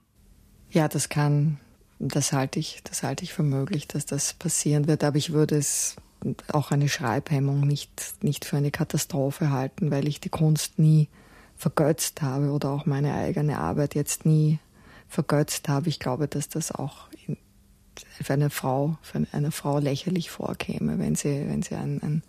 Ja, 0.71 0.89
das 0.89 1.09
kann, 1.09 1.59
das 1.99 2.33
halte 2.33 2.59
ich, 2.59 2.83
das 2.85 3.03
halte 3.03 3.25
ich 3.25 3.33
für 3.33 3.43
möglich, 3.43 3.89
dass 3.89 4.07
das 4.07 4.35
passieren 4.35 4.87
wird, 4.89 5.05
aber 5.05 5.17
ich 5.17 5.33
würde 5.33 5.57
es 5.57 5.97
auch 6.53 6.71
eine 6.71 6.89
Schreibhemmung 6.89 7.61
nicht, 7.61 8.15
nicht 8.23 8.45
für 8.45 8.57
eine 8.57 8.71
Katastrophe 8.71 9.51
halten, 9.51 9.91
weil 9.91 10.09
ich 10.09 10.21
die 10.21 10.29
Kunst 10.29 10.79
nie 10.79 11.09
vergötzt 11.57 12.23
habe 12.23 12.51
oder 12.51 12.71
auch 12.71 12.87
meine 12.87 13.15
eigene 13.15 13.59
Arbeit 13.59 13.95
jetzt 13.95 14.27
nie 14.27 14.59
vergötzt 15.09 15.69
habe. 15.69 15.89
Ich 15.89 16.01
glaube, 16.01 16.27
dass 16.29 16.49
das 16.49 16.73
auch 16.73 17.09
für 18.23 18.33
eine 18.33 18.51
Frau, 18.51 18.99
für 19.03 19.27
eine 19.33 19.51
Frau 19.51 19.79
lächerlich 19.79 20.31
vorkäme, 20.31 20.99
wenn 20.99 21.15
sie, 21.15 21.47
wenn 21.49 21.63
sie 21.63 21.75
ein, 21.75 22.01
ein, 22.03 22.23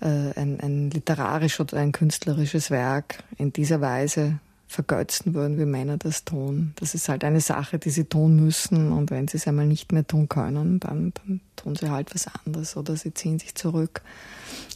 äh, 0.00 0.38
ein, 0.38 0.60
ein 0.60 0.90
literarisch 0.90 1.60
oder 1.60 1.78
ein 1.78 1.92
künstlerisches 1.92 2.70
Werk 2.70 3.22
in 3.36 3.52
dieser 3.52 3.80
Weise 3.80 4.38
vergötzen 4.68 5.32
würden, 5.34 5.58
wie 5.58 5.64
Männer 5.64 5.96
das 5.96 6.24
tun. 6.24 6.74
Das 6.76 6.94
ist 6.94 7.08
halt 7.08 7.24
eine 7.24 7.40
Sache, 7.40 7.78
die 7.78 7.90
sie 7.90 8.04
tun 8.04 8.36
müssen 8.36 8.92
und 8.92 9.10
wenn 9.10 9.26
sie 9.26 9.38
es 9.38 9.48
einmal 9.48 9.66
nicht 9.66 9.92
mehr 9.92 10.06
tun 10.06 10.28
können, 10.28 10.78
dann, 10.78 11.12
dann 11.14 11.40
tun 11.56 11.74
sie 11.74 11.90
halt 11.90 12.14
was 12.14 12.26
anderes 12.44 12.76
oder 12.76 12.94
sie 12.94 13.14
ziehen 13.14 13.38
sich 13.38 13.54
zurück. 13.54 14.02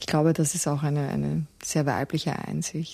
Ich 0.00 0.06
glaube, 0.06 0.32
das 0.32 0.54
ist 0.54 0.66
auch 0.66 0.82
eine, 0.82 1.08
eine 1.08 1.46
sehr 1.62 1.84
weibliche 1.84 2.36
Einsicht. 2.38 2.90